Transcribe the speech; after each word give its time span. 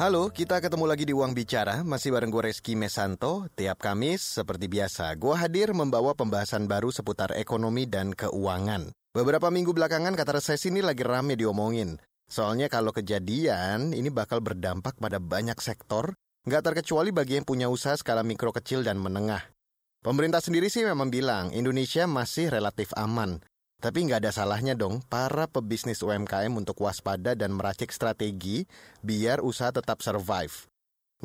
Halo, 0.00 0.32
kita 0.32 0.64
ketemu 0.64 0.88
lagi 0.88 1.04
di 1.04 1.12
Uang 1.12 1.36
Bicara, 1.36 1.84
masih 1.84 2.16
bareng 2.16 2.32
gue 2.32 2.48
Reski 2.48 2.72
Mesanto. 2.72 3.52
Tiap 3.52 3.84
Kamis, 3.84 4.40
seperti 4.40 4.64
biasa, 4.64 5.12
gue 5.12 5.36
hadir 5.36 5.76
membawa 5.76 6.16
pembahasan 6.16 6.64
baru 6.64 6.88
seputar 6.88 7.36
ekonomi 7.36 7.84
dan 7.84 8.16
keuangan. 8.16 8.96
Beberapa 9.12 9.52
minggu 9.52 9.76
belakangan 9.76 10.16
kata 10.16 10.40
resesi 10.40 10.72
ini 10.72 10.80
lagi 10.80 11.04
rame 11.04 11.36
diomongin. 11.36 12.00
Soalnya 12.32 12.72
kalau 12.72 12.96
kejadian, 12.96 13.92
ini 13.92 14.08
bakal 14.08 14.40
berdampak 14.40 14.96
pada 14.96 15.20
banyak 15.20 15.60
sektor, 15.60 16.16
nggak 16.48 16.72
terkecuali 16.72 17.12
bagi 17.12 17.36
yang 17.36 17.44
punya 17.44 17.68
usaha 17.68 17.92
skala 17.92 18.24
mikro 18.24 18.56
kecil 18.56 18.80
dan 18.80 18.96
menengah. 18.96 19.52
Pemerintah 20.00 20.40
sendiri 20.40 20.72
sih 20.72 20.80
memang 20.80 21.12
bilang 21.12 21.52
Indonesia 21.52 22.08
masih 22.08 22.48
relatif 22.48 22.88
aman. 22.96 23.44
Tapi 23.80 24.04
nggak 24.04 24.20
ada 24.20 24.32
salahnya 24.32 24.76
dong 24.76 25.00
para 25.08 25.48
pebisnis 25.48 26.04
UMKM 26.04 26.52
untuk 26.52 26.84
waspada 26.84 27.32
dan 27.32 27.56
meracik 27.56 27.88
strategi 27.96 28.68
biar 29.00 29.40
usaha 29.40 29.72
tetap 29.72 30.04
survive. 30.04 30.68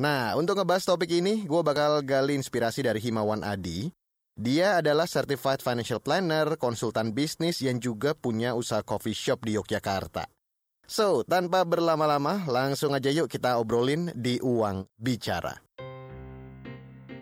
Nah, 0.00 0.32
untuk 0.40 0.56
ngebahas 0.56 0.88
topik 0.88 1.08
ini, 1.08 1.44
gue 1.44 1.62
bakal 1.64 2.00
gali 2.00 2.36
inspirasi 2.36 2.84
dari 2.84 3.00
Himawan 3.00 3.44
Adi. 3.44 3.92
Dia 4.36 4.80
adalah 4.84 5.08
Certified 5.08 5.64
Financial 5.64 6.00
Planner, 6.00 6.60
konsultan 6.60 7.12
bisnis 7.16 7.64
yang 7.64 7.80
juga 7.80 8.12
punya 8.12 8.52
usaha 8.52 8.84
coffee 8.84 9.16
shop 9.16 9.48
di 9.48 9.56
Yogyakarta. 9.56 10.28
So, 10.84 11.24
tanpa 11.24 11.64
berlama-lama, 11.64 12.44
langsung 12.44 12.92
aja 12.92 13.08
yuk 13.08 13.32
kita 13.32 13.56
obrolin 13.56 14.12
di 14.12 14.36
Uang 14.44 14.84
Bicara. 14.96 15.56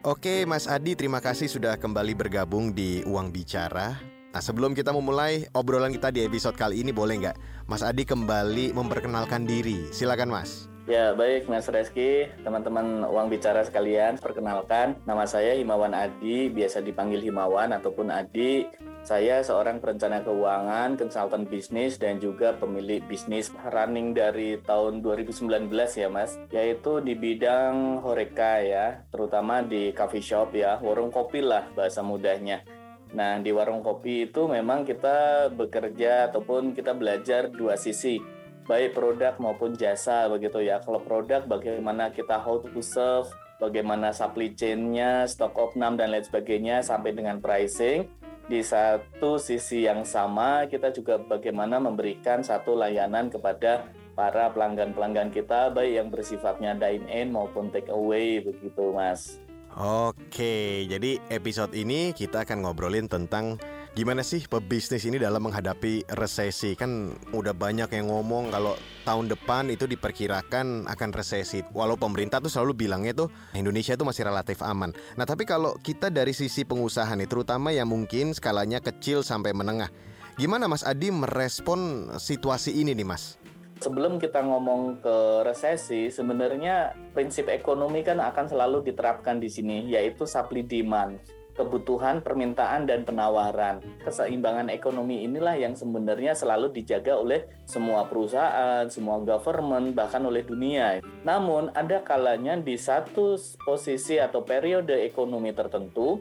Oke, 0.05 0.45
Mas 0.45 0.69
Adi, 0.69 0.99
terima 0.99 1.23
kasih 1.23 1.49
sudah 1.49 1.79
kembali 1.79 2.13
bergabung 2.13 2.75
di 2.77 3.01
Uang 3.09 3.33
Bicara. 3.33 4.14
Nah 4.35 4.43
sebelum 4.43 4.75
kita 4.75 4.91
memulai 4.91 5.47
obrolan 5.55 5.95
kita 5.95 6.11
di 6.11 6.27
episode 6.27 6.59
kali 6.59 6.83
ini 6.83 6.91
boleh 6.91 7.23
nggak 7.23 7.37
Mas 7.71 7.87
Adi 7.87 8.03
kembali 8.03 8.75
memperkenalkan 8.75 9.47
diri? 9.47 9.87
Silakan 9.95 10.35
Mas. 10.35 10.67
Ya 10.91 11.15
baik 11.15 11.47
Mas 11.47 11.71
Reski, 11.71 12.27
teman-teman 12.43 13.07
uang 13.07 13.31
bicara 13.31 13.63
sekalian, 13.63 14.19
perkenalkan 14.19 14.99
nama 15.07 15.23
saya 15.25 15.55
Himawan 15.55 15.95
Adi, 15.95 16.51
biasa 16.51 16.83
dipanggil 16.83 17.23
Himawan 17.23 17.79
ataupun 17.79 18.11
Adi. 18.11 18.67
Saya 19.07 19.39
seorang 19.41 19.79
perencana 19.79 20.27
keuangan, 20.27 20.99
konsultan 20.99 21.47
bisnis 21.47 21.97
dan 22.03 22.19
juga 22.19 22.59
pemilik 22.59 23.07
bisnis 23.07 23.55
running 23.71 24.19
dari 24.19 24.59
tahun 24.61 24.99
2019 24.99 25.71
ya 25.95 26.09
Mas, 26.11 26.37
yaitu 26.51 26.99
di 27.01 27.15
bidang 27.15 28.03
horeca 28.03 28.61
ya, 28.61 28.99
terutama 29.15 29.63
di 29.63 29.95
coffee 29.95 30.27
shop 30.27 30.53
ya, 30.59 30.83
warung 30.83 31.15
kopi 31.15 31.39
lah 31.39 31.71
bahasa 31.73 32.03
mudahnya. 32.03 32.84
Nah, 33.13 33.39
di 33.39 33.53
warung 33.53 33.85
kopi 33.85 34.33
itu 34.33 34.49
memang 34.49 34.89
kita 34.89 35.51
bekerja 35.53 36.33
ataupun 36.33 36.73
kita 36.73 36.97
belajar 36.97 37.53
dua 37.53 37.77
sisi, 37.77 38.19
baik 38.65 38.97
produk 38.97 39.37
maupun 39.37 39.77
jasa 39.77 40.27
begitu 40.33 40.65
ya. 40.65 40.81
Kalau 40.81 41.05
produk 41.05 41.45
bagaimana 41.45 42.11
kita 42.11 42.41
how 42.41 42.65
to 42.65 42.81
serve, 42.81 43.29
bagaimana 43.61 44.11
supply 44.11 44.57
chain-nya, 44.57 45.29
stock 45.29 45.55
of 45.61 45.77
name 45.77 46.01
dan 46.01 46.11
lain 46.11 46.25
sebagainya 46.25 46.81
sampai 46.81 47.13
dengan 47.15 47.39
pricing. 47.39 48.09
Di 48.45 48.61
satu 48.61 49.41
sisi 49.41 49.89
yang 49.89 50.05
sama, 50.05 50.69
kita 50.69 50.93
juga 50.93 51.17
bagaimana 51.17 51.81
memberikan 51.81 52.45
satu 52.45 52.77
layanan 52.77 53.33
kepada 53.33 53.89
para 54.13 54.53
pelanggan-pelanggan 54.53 55.33
kita 55.33 55.73
baik 55.73 55.93
yang 55.97 56.09
bersifatnya 56.13 56.77
dine 56.77 57.09
in 57.09 57.33
maupun 57.33 57.73
take 57.73 57.89
away 57.89 58.45
begitu, 58.45 58.93
Mas. 58.93 59.44
Oke, 59.75 60.87
jadi 60.87 61.19
episode 61.35 61.75
ini 61.75 62.15
kita 62.15 62.47
akan 62.47 62.63
ngobrolin 62.63 63.11
tentang 63.11 63.59
gimana 63.99 64.23
sih 64.23 64.47
pebisnis 64.47 65.03
ini 65.03 65.19
dalam 65.19 65.43
menghadapi 65.43 66.15
resesi. 66.15 66.79
Kan 66.79 67.19
udah 67.35 67.51
banyak 67.51 67.91
yang 67.91 68.07
ngomong 68.07 68.55
kalau 68.55 68.79
tahun 69.03 69.35
depan 69.35 69.75
itu 69.75 69.91
diperkirakan 69.91 70.87
akan 70.87 71.11
resesi. 71.11 71.67
Walau 71.75 71.99
pemerintah 71.99 72.39
tuh 72.39 72.55
selalu 72.55 72.87
bilangnya 72.87 73.27
tuh 73.27 73.35
Indonesia 73.59 73.99
itu 73.99 74.07
masih 74.07 74.31
relatif 74.31 74.63
aman. 74.63 74.95
Nah, 75.19 75.27
tapi 75.27 75.43
kalau 75.43 75.75
kita 75.83 76.07
dari 76.07 76.31
sisi 76.31 76.63
pengusaha 76.63 77.11
nih, 77.19 77.27
terutama 77.27 77.75
yang 77.75 77.91
mungkin 77.91 78.31
skalanya 78.31 78.79
kecil 78.79 79.27
sampai 79.27 79.51
menengah. 79.59 79.91
Gimana 80.39 80.71
Mas 80.71 80.87
Adi 80.87 81.11
merespon 81.11 82.15
situasi 82.15 82.79
ini 82.79 82.95
nih, 82.95 83.07
Mas? 83.11 83.43
Sebelum 83.81 84.23
kita 84.23 84.43
ngomong 84.45 85.03
ke 85.03 85.17
resesi, 85.47 86.11
sebenarnya 86.13 86.95
prinsip 87.15 87.51
ekonomi 87.51 88.03
kan 88.07 88.21
akan 88.21 88.47
selalu 88.51 88.87
diterapkan 88.87 89.39
di 89.39 89.49
sini, 89.51 89.89
yaitu 89.91 90.27
supply 90.27 90.63
demand 90.67 91.19
kebutuhan, 91.55 92.19
permintaan, 92.21 92.85
dan 92.85 93.07
penawaran. 93.07 93.79
Keseimbangan 94.03 94.69
ekonomi 94.75 95.23
inilah 95.23 95.55
yang 95.55 95.79
sebenarnya 95.79 96.35
selalu 96.35 96.75
dijaga 96.75 97.15
oleh 97.15 97.47
semua 97.65 98.11
perusahaan, 98.11 98.91
semua 98.91 99.23
government, 99.23 99.95
bahkan 99.95 100.27
oleh 100.27 100.43
dunia. 100.43 100.99
Namun, 101.23 101.71
ada 101.73 102.03
kalanya 102.03 102.59
di 102.59 102.75
satu 102.75 103.39
posisi 103.63 104.19
atau 104.19 104.43
periode 104.43 105.07
ekonomi 105.07 105.55
tertentu 105.55 106.19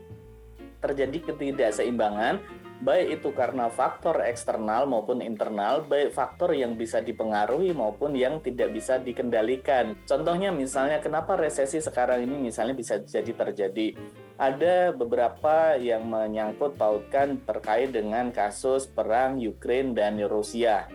terjadi 0.80 1.34
ketidakseimbangan 1.34 2.63
baik 2.84 3.20
itu 3.20 3.32
karena 3.32 3.72
faktor 3.72 4.20
eksternal 4.28 4.84
maupun 4.86 5.24
internal, 5.24 5.88
baik 5.88 6.12
faktor 6.12 6.52
yang 6.52 6.76
bisa 6.76 7.00
dipengaruhi 7.00 7.72
maupun 7.72 8.12
yang 8.12 8.44
tidak 8.44 8.76
bisa 8.76 9.00
dikendalikan. 9.00 9.96
Contohnya 10.04 10.52
misalnya 10.52 11.00
kenapa 11.00 11.40
resesi 11.40 11.80
sekarang 11.80 12.28
ini 12.28 12.52
misalnya 12.52 12.76
bisa 12.76 13.00
jadi 13.00 13.32
terjadi. 13.32 13.96
Ada 14.36 14.92
beberapa 14.92 15.80
yang 15.80 16.12
menyangkut 16.12 16.76
pautkan 16.76 17.40
terkait 17.48 17.96
dengan 17.96 18.30
kasus 18.36 18.92
perang 18.92 19.40
Ukraina 19.40 19.96
dan 20.04 20.20
Rusia. 20.28 20.92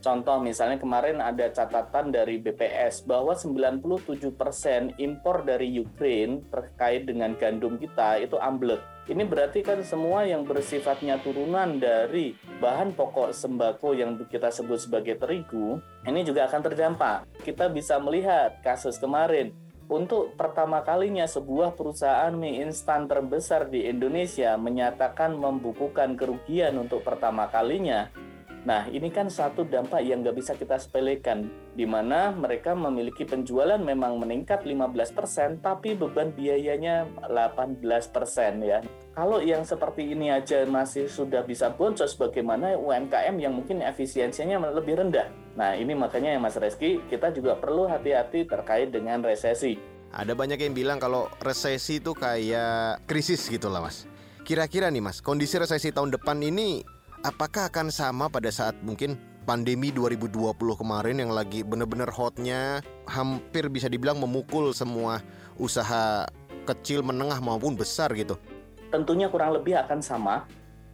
Contoh 0.00 0.40
misalnya 0.40 0.80
kemarin 0.80 1.20
ada 1.20 1.52
catatan 1.52 2.08
dari 2.08 2.40
BPS 2.40 3.04
bahwa 3.04 3.36
97% 3.36 4.96
impor 4.96 5.44
dari 5.44 5.68
Ukraine 5.76 6.40
terkait 6.48 7.04
dengan 7.04 7.36
gandum 7.36 7.76
kita 7.76 8.16
itu 8.16 8.40
amblek. 8.40 8.80
Ini 9.10 9.26
berarti 9.26 9.66
kan 9.66 9.82
semua 9.82 10.22
yang 10.22 10.46
bersifatnya 10.46 11.18
turunan 11.18 11.82
dari 11.82 12.38
bahan 12.62 12.94
pokok 12.94 13.34
sembako 13.34 13.98
yang 13.98 14.14
kita 14.30 14.54
sebut 14.54 14.78
sebagai 14.78 15.18
terigu, 15.18 15.82
ini 16.06 16.22
juga 16.22 16.46
akan 16.46 16.60
terdampak. 16.62 17.26
Kita 17.42 17.66
bisa 17.74 17.98
melihat 17.98 18.62
kasus 18.62 19.02
kemarin 19.02 19.50
untuk 19.90 20.38
pertama 20.38 20.86
kalinya 20.86 21.26
sebuah 21.26 21.74
perusahaan 21.74 22.30
mie 22.30 22.62
instan 22.62 23.10
terbesar 23.10 23.66
di 23.66 23.90
Indonesia 23.90 24.54
menyatakan 24.54 25.34
membukukan 25.34 26.14
kerugian 26.14 26.78
untuk 26.78 27.02
pertama 27.02 27.50
kalinya 27.50 28.06
Nah, 28.60 28.84
ini 28.92 29.08
kan 29.08 29.32
satu 29.32 29.64
dampak 29.64 30.04
yang 30.04 30.20
nggak 30.20 30.36
bisa 30.36 30.52
kita 30.52 30.76
sepelekan, 30.76 31.48
di 31.72 31.88
mana 31.88 32.28
mereka 32.28 32.76
memiliki 32.76 33.24
penjualan 33.24 33.80
memang 33.80 34.20
meningkat 34.20 34.68
15%, 34.68 35.64
tapi 35.64 35.96
beban 35.96 36.28
biayanya 36.36 37.08
18% 37.24 38.60
ya. 38.60 38.84
Kalau 39.16 39.40
yang 39.40 39.64
seperti 39.64 40.12
ini 40.12 40.28
aja 40.28 40.68
masih 40.68 41.08
sudah 41.08 41.40
bisa 41.40 41.72
boncos, 41.72 42.12
bagaimana 42.20 42.76
UMKM 42.76 43.40
yang 43.40 43.56
mungkin 43.56 43.80
efisiensinya 43.80 44.60
lebih 44.76 45.00
rendah? 45.00 45.32
Nah, 45.56 45.72
ini 45.72 45.96
makanya 45.96 46.36
ya 46.36 46.40
Mas 46.40 46.60
Reski, 46.60 47.00
kita 47.08 47.32
juga 47.32 47.56
perlu 47.56 47.88
hati-hati 47.88 48.44
terkait 48.44 48.92
dengan 48.92 49.24
resesi. 49.24 49.80
Ada 50.12 50.36
banyak 50.36 50.60
yang 50.60 50.76
bilang 50.76 50.98
kalau 51.00 51.32
resesi 51.40 51.96
itu 51.96 52.12
kayak 52.12 53.08
krisis 53.08 53.48
gitu 53.48 53.72
lah 53.72 53.80
Mas. 53.80 54.04
Kira-kira 54.44 54.92
nih 54.92 55.00
Mas, 55.00 55.24
kondisi 55.24 55.56
resesi 55.56 55.94
tahun 55.96 56.12
depan 56.12 56.44
ini 56.44 56.84
apakah 57.20 57.68
akan 57.68 57.92
sama 57.92 58.32
pada 58.32 58.48
saat 58.48 58.76
mungkin 58.80 59.16
pandemi 59.44 59.92
2020 59.92 60.56
kemarin 60.56 61.16
yang 61.20 61.32
lagi 61.32 61.60
bener-bener 61.64 62.08
hotnya 62.08 62.80
hampir 63.08 63.68
bisa 63.68 63.88
dibilang 63.88 64.20
memukul 64.20 64.72
semua 64.72 65.20
usaha 65.60 66.24
kecil, 66.64 67.04
menengah 67.04 67.40
maupun 67.42 67.76
besar 67.76 68.12
gitu? 68.16 68.36
Tentunya 68.88 69.28
kurang 69.28 69.56
lebih 69.56 69.76
akan 69.80 70.00
sama 70.00 70.44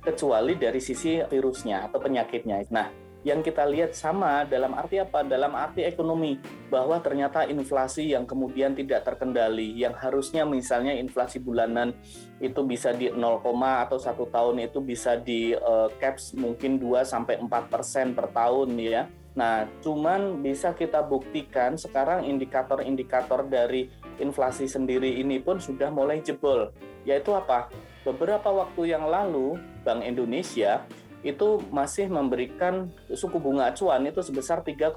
kecuali 0.02 0.54
dari 0.54 0.78
sisi 0.78 1.18
virusnya 1.26 1.90
atau 1.90 1.98
penyakitnya. 1.98 2.62
Nah, 2.70 2.86
yang 3.26 3.42
kita 3.42 3.66
lihat 3.66 3.90
sama 3.90 4.46
dalam 4.46 4.70
arti 4.78 5.02
apa? 5.02 5.26
Dalam 5.26 5.50
arti 5.58 5.82
ekonomi 5.82 6.38
bahwa 6.70 7.02
ternyata 7.02 7.42
inflasi 7.50 8.14
yang 8.14 8.22
kemudian 8.22 8.78
tidak 8.78 9.02
terkendali, 9.02 9.74
yang 9.74 9.98
harusnya 9.98 10.46
misalnya 10.46 10.94
inflasi 10.94 11.42
bulanan 11.42 11.90
itu 12.38 12.62
bisa 12.62 12.94
di 12.94 13.10
0, 13.10 13.42
atau 13.82 13.98
satu 13.98 14.30
tahun 14.30 14.70
itu 14.70 14.78
bisa 14.78 15.18
di 15.18 15.58
uh, 15.58 15.90
caps 15.98 16.38
mungkin 16.38 16.78
2 16.78 17.02
sampai 17.02 17.42
4 17.42 17.50
persen 17.66 18.14
per 18.14 18.30
tahun 18.30 18.78
ya. 18.78 19.10
Nah, 19.34 19.66
cuman 19.82 20.40
bisa 20.40 20.70
kita 20.72 21.02
buktikan 21.02 21.74
sekarang 21.74 22.30
indikator-indikator 22.30 23.42
dari 23.50 23.90
inflasi 24.22 24.70
sendiri 24.70 25.18
ini 25.18 25.42
pun 25.42 25.58
sudah 25.58 25.90
mulai 25.90 26.22
jebol. 26.22 26.70
Yaitu 27.02 27.34
apa? 27.34 27.74
Beberapa 28.06 28.54
waktu 28.54 28.94
yang 28.94 29.04
lalu 29.10 29.58
Bank 29.82 30.06
Indonesia 30.06 30.86
itu 31.24 31.62
masih 31.72 32.12
memberikan 32.12 32.92
suku 33.10 33.40
bunga 33.40 33.72
acuan 33.72 34.04
itu 34.04 34.20
sebesar 34.20 34.60
3,50 34.62 34.94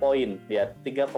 poin 0.00 0.30
ya 0.50 0.74
3,5 0.82 1.12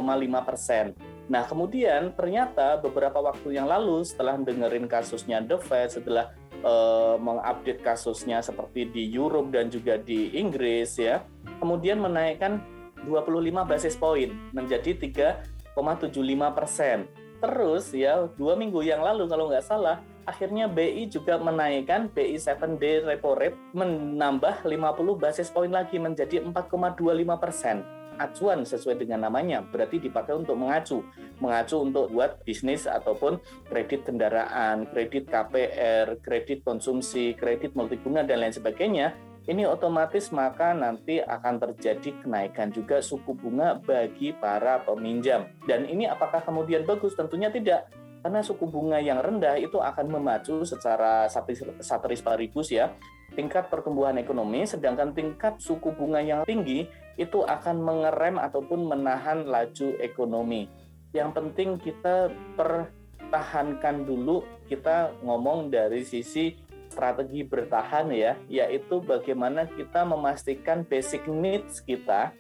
persen. 0.46 0.92
Nah 1.30 1.48
kemudian 1.48 2.12
ternyata 2.12 2.76
beberapa 2.78 3.18
waktu 3.22 3.56
yang 3.56 3.66
lalu 3.66 4.04
setelah 4.04 4.36
dengerin 4.36 4.86
kasusnya 4.86 5.40
The 5.42 5.58
Fed 5.58 5.96
setelah 5.96 6.34
uh, 6.62 7.16
mengupdate 7.16 7.80
kasusnya 7.80 8.44
seperti 8.44 8.90
di 8.90 9.02
Europe 9.10 9.50
dan 9.50 9.72
juga 9.72 9.96
di 9.96 10.34
Inggris 10.36 11.00
ya 11.00 11.24
kemudian 11.58 11.98
menaikkan 11.98 12.60
25 13.06 13.66
basis 13.66 13.98
poin 13.98 14.30
menjadi 14.54 14.94
3 14.94 15.74
persen. 16.54 17.08
Terus 17.42 17.90
ya 17.90 18.30
dua 18.38 18.54
minggu 18.54 18.86
yang 18.86 19.02
lalu 19.02 19.26
kalau 19.26 19.50
nggak 19.50 19.66
salah 19.66 19.98
akhirnya 20.24 20.70
BI 20.70 21.08
juga 21.10 21.38
menaikkan 21.38 22.10
BI 22.10 22.38
7D 22.38 23.06
repo 23.06 23.34
rate 23.34 23.58
menambah 23.74 24.62
50 24.66 25.22
basis 25.22 25.48
poin 25.50 25.70
lagi 25.70 25.98
menjadi 25.98 26.42
4,25 26.44 27.42
persen. 27.42 27.82
Acuan 28.20 28.62
sesuai 28.62 29.00
dengan 29.00 29.24
namanya 29.24 29.64
berarti 29.64 29.96
dipakai 29.96 30.36
untuk 30.36 30.54
mengacu. 30.60 31.00
Mengacu 31.40 31.80
untuk 31.80 32.12
buat 32.12 32.44
bisnis 32.44 32.84
ataupun 32.84 33.40
kredit 33.66 34.04
kendaraan 34.04 34.84
kredit 34.92 35.26
KPR 35.32 36.20
kredit 36.20 36.60
konsumsi 36.62 37.32
kredit 37.32 37.72
multiguna 37.72 38.20
dan 38.22 38.44
lain 38.44 38.52
sebagainya. 38.52 39.16
Ini 39.42 39.66
otomatis 39.66 40.30
maka 40.30 40.70
nanti 40.70 41.18
akan 41.18 41.58
terjadi 41.58 42.14
kenaikan 42.22 42.70
juga 42.70 43.02
suku 43.02 43.34
bunga 43.34 43.74
bagi 43.82 44.30
para 44.38 44.78
peminjam. 44.86 45.50
Dan 45.66 45.90
ini 45.90 46.06
apakah 46.06 46.46
kemudian 46.46 46.86
bagus? 46.86 47.18
Tentunya 47.18 47.50
tidak 47.50 47.90
karena 48.22 48.40
suku 48.40 48.70
bunga 48.70 49.02
yang 49.02 49.18
rendah 49.18 49.58
itu 49.58 49.82
akan 49.82 50.06
memacu 50.06 50.62
secara 50.62 51.26
satiris 51.82 52.22
paribus 52.22 52.70
ya 52.70 52.94
tingkat 53.34 53.66
pertumbuhan 53.72 54.16
ekonomi 54.20 54.62
sedangkan 54.62 55.12
tingkat 55.16 55.58
suku 55.58 55.90
bunga 55.96 56.20
yang 56.22 56.46
tinggi 56.46 56.86
itu 57.16 57.44
akan 57.44 57.80
mengerem 57.80 58.40
ataupun 58.40 58.88
menahan 58.88 59.44
laju 59.44 59.96
ekonomi. 60.00 60.68
Yang 61.12 61.30
penting 61.36 61.70
kita 61.76 62.32
pertahankan 62.56 64.08
dulu 64.08 64.44
kita 64.68 65.12
ngomong 65.20 65.68
dari 65.68 66.08
sisi 66.08 66.56
strategi 66.88 67.44
bertahan 67.44 68.12
ya, 68.12 68.36
yaitu 68.48 69.00
bagaimana 69.00 69.68
kita 69.68 70.04
memastikan 70.04 70.84
basic 70.84 71.24
needs 71.28 71.80
kita. 71.84 72.32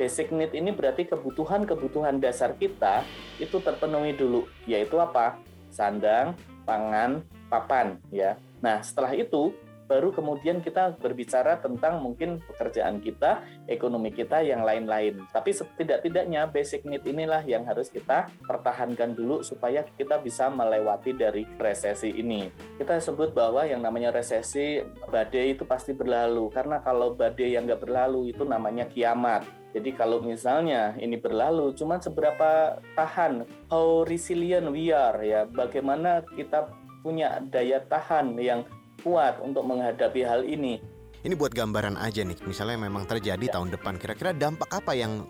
Basic 0.00 0.32
need 0.32 0.56
ini 0.56 0.72
berarti 0.72 1.04
kebutuhan-kebutuhan 1.04 2.20
dasar 2.20 2.56
kita 2.56 3.04
itu 3.36 3.60
terpenuhi 3.60 4.16
dulu, 4.16 4.48
yaitu 4.64 4.96
apa? 4.96 5.36
Sandang, 5.68 6.32
pangan, 6.64 7.20
papan 7.52 8.00
ya. 8.08 8.40
Nah, 8.64 8.80
setelah 8.80 9.12
itu 9.12 9.52
baru 9.90 10.14
kemudian 10.14 10.62
kita 10.62 10.94
berbicara 11.02 11.58
tentang 11.58 11.98
mungkin 11.98 12.38
pekerjaan 12.46 13.02
kita, 13.02 13.42
ekonomi 13.66 14.14
kita 14.14 14.38
yang 14.38 14.62
lain-lain. 14.62 15.26
Tapi 15.34 15.50
setidak-tidaknya 15.50 16.46
basic 16.46 16.86
need 16.86 17.02
inilah 17.02 17.42
yang 17.42 17.66
harus 17.66 17.90
kita 17.90 18.30
pertahankan 18.46 19.18
dulu 19.18 19.42
supaya 19.42 19.82
kita 19.98 20.22
bisa 20.22 20.46
melewati 20.46 21.10
dari 21.10 21.42
resesi 21.58 22.14
ini. 22.14 22.46
Kita 22.78 23.02
sebut 23.02 23.34
bahwa 23.34 23.66
yang 23.66 23.82
namanya 23.82 24.14
resesi 24.14 24.78
badai 25.10 25.58
itu 25.58 25.66
pasti 25.66 25.90
berlalu 25.90 26.54
karena 26.54 26.78
kalau 26.78 27.18
badai 27.18 27.58
yang 27.58 27.66
nggak 27.66 27.82
berlalu 27.82 28.30
itu 28.30 28.46
namanya 28.46 28.86
kiamat. 28.86 29.42
Jadi 29.70 29.94
kalau 29.94 30.18
misalnya 30.18 30.98
ini 30.98 31.14
berlalu, 31.14 31.70
cuma 31.78 32.02
seberapa 32.02 32.82
tahan, 32.98 33.46
how 33.70 34.02
resilient 34.02 34.66
we 34.74 34.90
are 34.90 35.18
ya, 35.22 35.46
bagaimana 35.46 36.26
kita 36.34 36.74
punya 37.06 37.38
daya 37.38 37.78
tahan 37.86 38.34
yang 38.36 38.66
kuat 39.06 39.38
untuk 39.38 39.62
menghadapi 39.64 40.26
hal 40.26 40.42
ini. 40.42 40.82
Ini 41.20 41.36
buat 41.36 41.52
gambaran 41.52 42.00
aja 42.00 42.24
nih, 42.24 42.40
misalnya 42.48 42.80
memang 42.80 43.04
terjadi 43.04 43.44
ya. 43.44 43.52
tahun 43.60 43.76
depan, 43.76 44.00
kira-kira 44.00 44.32
dampak 44.32 44.72
apa 44.72 44.96
yang 44.96 45.28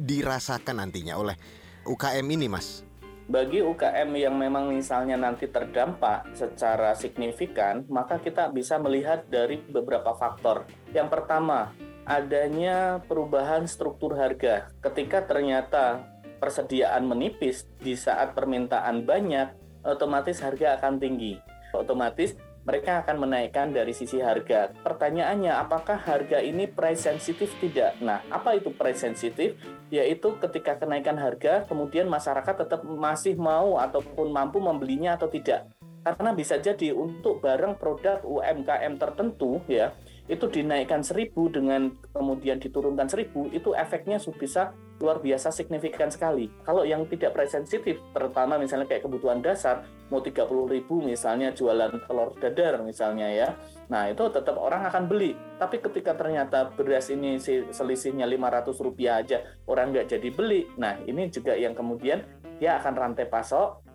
dirasakan 0.00 0.80
nantinya 0.80 1.14
oleh 1.20 1.36
UKM 1.84 2.26
ini, 2.26 2.48
Mas? 2.48 2.82
Bagi 3.26 3.58
UKM 3.58 4.14
yang 4.14 4.38
memang 4.38 4.70
misalnya 4.70 5.18
nanti 5.18 5.50
terdampak 5.50 6.30
secara 6.30 6.94
signifikan, 6.94 7.82
maka 7.90 8.22
kita 8.22 8.48
bisa 8.54 8.78
melihat 8.78 9.26
dari 9.26 9.58
beberapa 9.60 10.14
faktor. 10.14 10.62
Yang 10.94 11.08
pertama, 11.10 11.74
adanya 12.06 13.02
perubahan 13.04 13.66
struktur 13.66 14.14
harga. 14.14 14.70
Ketika 14.78 15.26
ternyata 15.26 16.06
persediaan 16.38 17.02
menipis 17.04 17.66
di 17.82 17.98
saat 17.98 18.32
permintaan 18.38 19.02
banyak, 19.02 19.50
otomatis 19.82 20.38
harga 20.38 20.78
akan 20.78 21.02
tinggi. 21.02 21.42
Otomatis 21.74 22.38
mereka 22.66 23.02
akan 23.06 23.26
menaikkan 23.26 23.70
dari 23.70 23.94
sisi 23.94 24.18
harga. 24.18 24.74
Pertanyaannya, 24.82 25.54
apakah 25.54 26.02
harga 26.02 26.42
ini 26.42 26.66
price 26.66 27.06
sensitif 27.06 27.54
tidak? 27.62 27.94
Nah, 28.02 28.26
apa 28.26 28.58
itu 28.58 28.74
price 28.74 29.06
sensitif? 29.06 29.54
Yaitu 29.86 30.34
ketika 30.42 30.74
kenaikan 30.74 31.14
harga, 31.14 31.62
kemudian 31.70 32.10
masyarakat 32.10 32.66
tetap 32.66 32.82
masih 32.82 33.38
mau 33.38 33.78
ataupun 33.78 34.34
mampu 34.34 34.58
membelinya 34.58 35.14
atau 35.14 35.30
tidak. 35.30 35.70
Karena 36.02 36.34
bisa 36.34 36.58
jadi 36.58 36.90
untuk 36.90 37.38
barang 37.38 37.78
produk 37.78 38.22
UMKM 38.26 38.98
tertentu 38.98 39.62
ya, 39.70 39.94
itu 40.26 40.50
dinaikkan 40.50 41.06
seribu 41.06 41.46
dengan 41.46 41.94
kemudian 42.10 42.58
diturunkan 42.58 43.06
seribu 43.06 43.46
itu 43.54 43.70
efeknya 43.78 44.18
bisa 44.34 44.74
luar 44.96 45.20
biasa 45.20 45.52
signifikan 45.52 46.08
sekali. 46.08 46.48
Kalau 46.64 46.82
yang 46.82 47.04
tidak 47.06 47.36
price 47.36 47.52
sensitif, 47.52 48.00
terutama 48.16 48.56
misalnya 48.56 48.88
kayak 48.88 49.04
kebutuhan 49.04 49.44
dasar, 49.44 49.84
mau 50.08 50.24
30 50.24 50.48
ribu 50.72 51.04
misalnya 51.04 51.52
jualan 51.52 52.00
telur 52.08 52.32
dadar 52.40 52.80
misalnya 52.80 53.28
ya, 53.28 53.48
nah 53.92 54.08
itu 54.08 54.24
tetap 54.32 54.56
orang 54.56 54.88
akan 54.88 55.04
beli. 55.04 55.36
Tapi 55.60 55.84
ketika 55.84 56.16
ternyata 56.16 56.72
beras 56.72 57.12
ini 57.12 57.36
selisihnya 57.70 58.24
500 58.24 58.72
rupiah 58.80 59.20
aja, 59.20 59.44
orang 59.68 59.92
nggak 59.92 60.16
jadi 60.16 60.28
beli. 60.32 60.64
Nah 60.80 60.96
ini 61.04 61.28
juga 61.28 61.52
yang 61.54 61.76
kemudian 61.76 62.24
dia 62.56 62.80
akan 62.80 62.94
rantai 62.96 63.28
pasok 63.28 63.85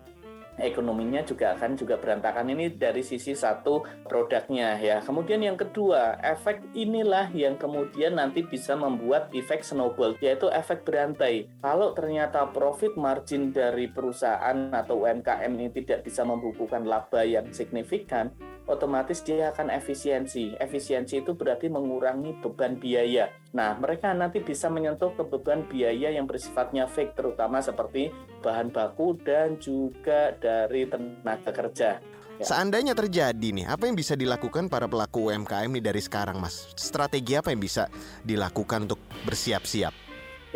ekonominya 0.60 1.24
juga 1.24 1.56
akan 1.56 1.78
juga 1.78 1.96
berantakan 1.96 2.52
ini 2.52 2.72
dari 2.76 3.00
sisi 3.00 3.32
satu 3.32 3.84
produknya 4.04 4.76
ya. 4.80 5.00
Kemudian 5.00 5.40
yang 5.40 5.56
kedua, 5.56 6.20
efek 6.20 6.74
inilah 6.76 7.32
yang 7.32 7.56
kemudian 7.56 8.20
nanti 8.20 8.44
bisa 8.44 8.76
membuat 8.76 9.32
efek 9.32 9.64
snowball 9.64 10.16
yaitu 10.20 10.48
efek 10.52 10.84
berantai. 10.84 11.48
Kalau 11.64 11.96
ternyata 11.96 12.48
profit 12.52 12.94
margin 12.98 13.54
dari 13.54 13.88
perusahaan 13.88 14.72
atau 14.72 15.04
UMKM 15.04 15.52
ini 15.56 15.68
tidak 15.72 16.04
bisa 16.04 16.26
membukukan 16.26 16.84
laba 16.84 17.24
yang 17.24 17.48
signifikan, 17.50 18.32
otomatis 18.68 19.24
dia 19.24 19.50
akan 19.52 19.72
efisiensi. 19.72 20.54
Efisiensi 20.60 21.24
itu 21.24 21.32
berarti 21.34 21.68
mengurangi 21.72 22.38
beban 22.40 22.76
biaya. 22.78 23.30
Nah, 23.52 23.76
mereka 23.76 24.16
nanti 24.16 24.40
bisa 24.40 24.72
menyentuh 24.72 25.12
ke 25.12 25.28
beban 25.28 25.68
biaya 25.68 26.08
yang 26.08 26.24
bersifatnya 26.24 26.88
fake, 26.88 27.12
terutama 27.12 27.60
seperti 27.60 28.08
bahan 28.40 28.72
baku 28.72 29.20
dan 29.20 29.60
juga 29.60 30.32
dari 30.40 30.88
tenaga 30.88 31.52
kerja. 31.52 32.00
Ya. 32.40 32.44
Seandainya 32.48 32.96
terjadi 32.96 33.48
nih, 33.52 33.68
apa 33.68 33.84
yang 33.84 33.92
bisa 33.92 34.16
dilakukan 34.16 34.72
para 34.72 34.88
pelaku 34.88 35.28
UMKM 35.28 35.68
nih 35.68 35.84
dari 35.84 36.00
sekarang, 36.00 36.40
Mas? 36.40 36.72
Strategi 36.80 37.36
apa 37.36 37.52
yang 37.52 37.60
bisa 37.60 37.92
dilakukan 38.24 38.88
untuk 38.88 39.00
bersiap-siap? 39.28 39.92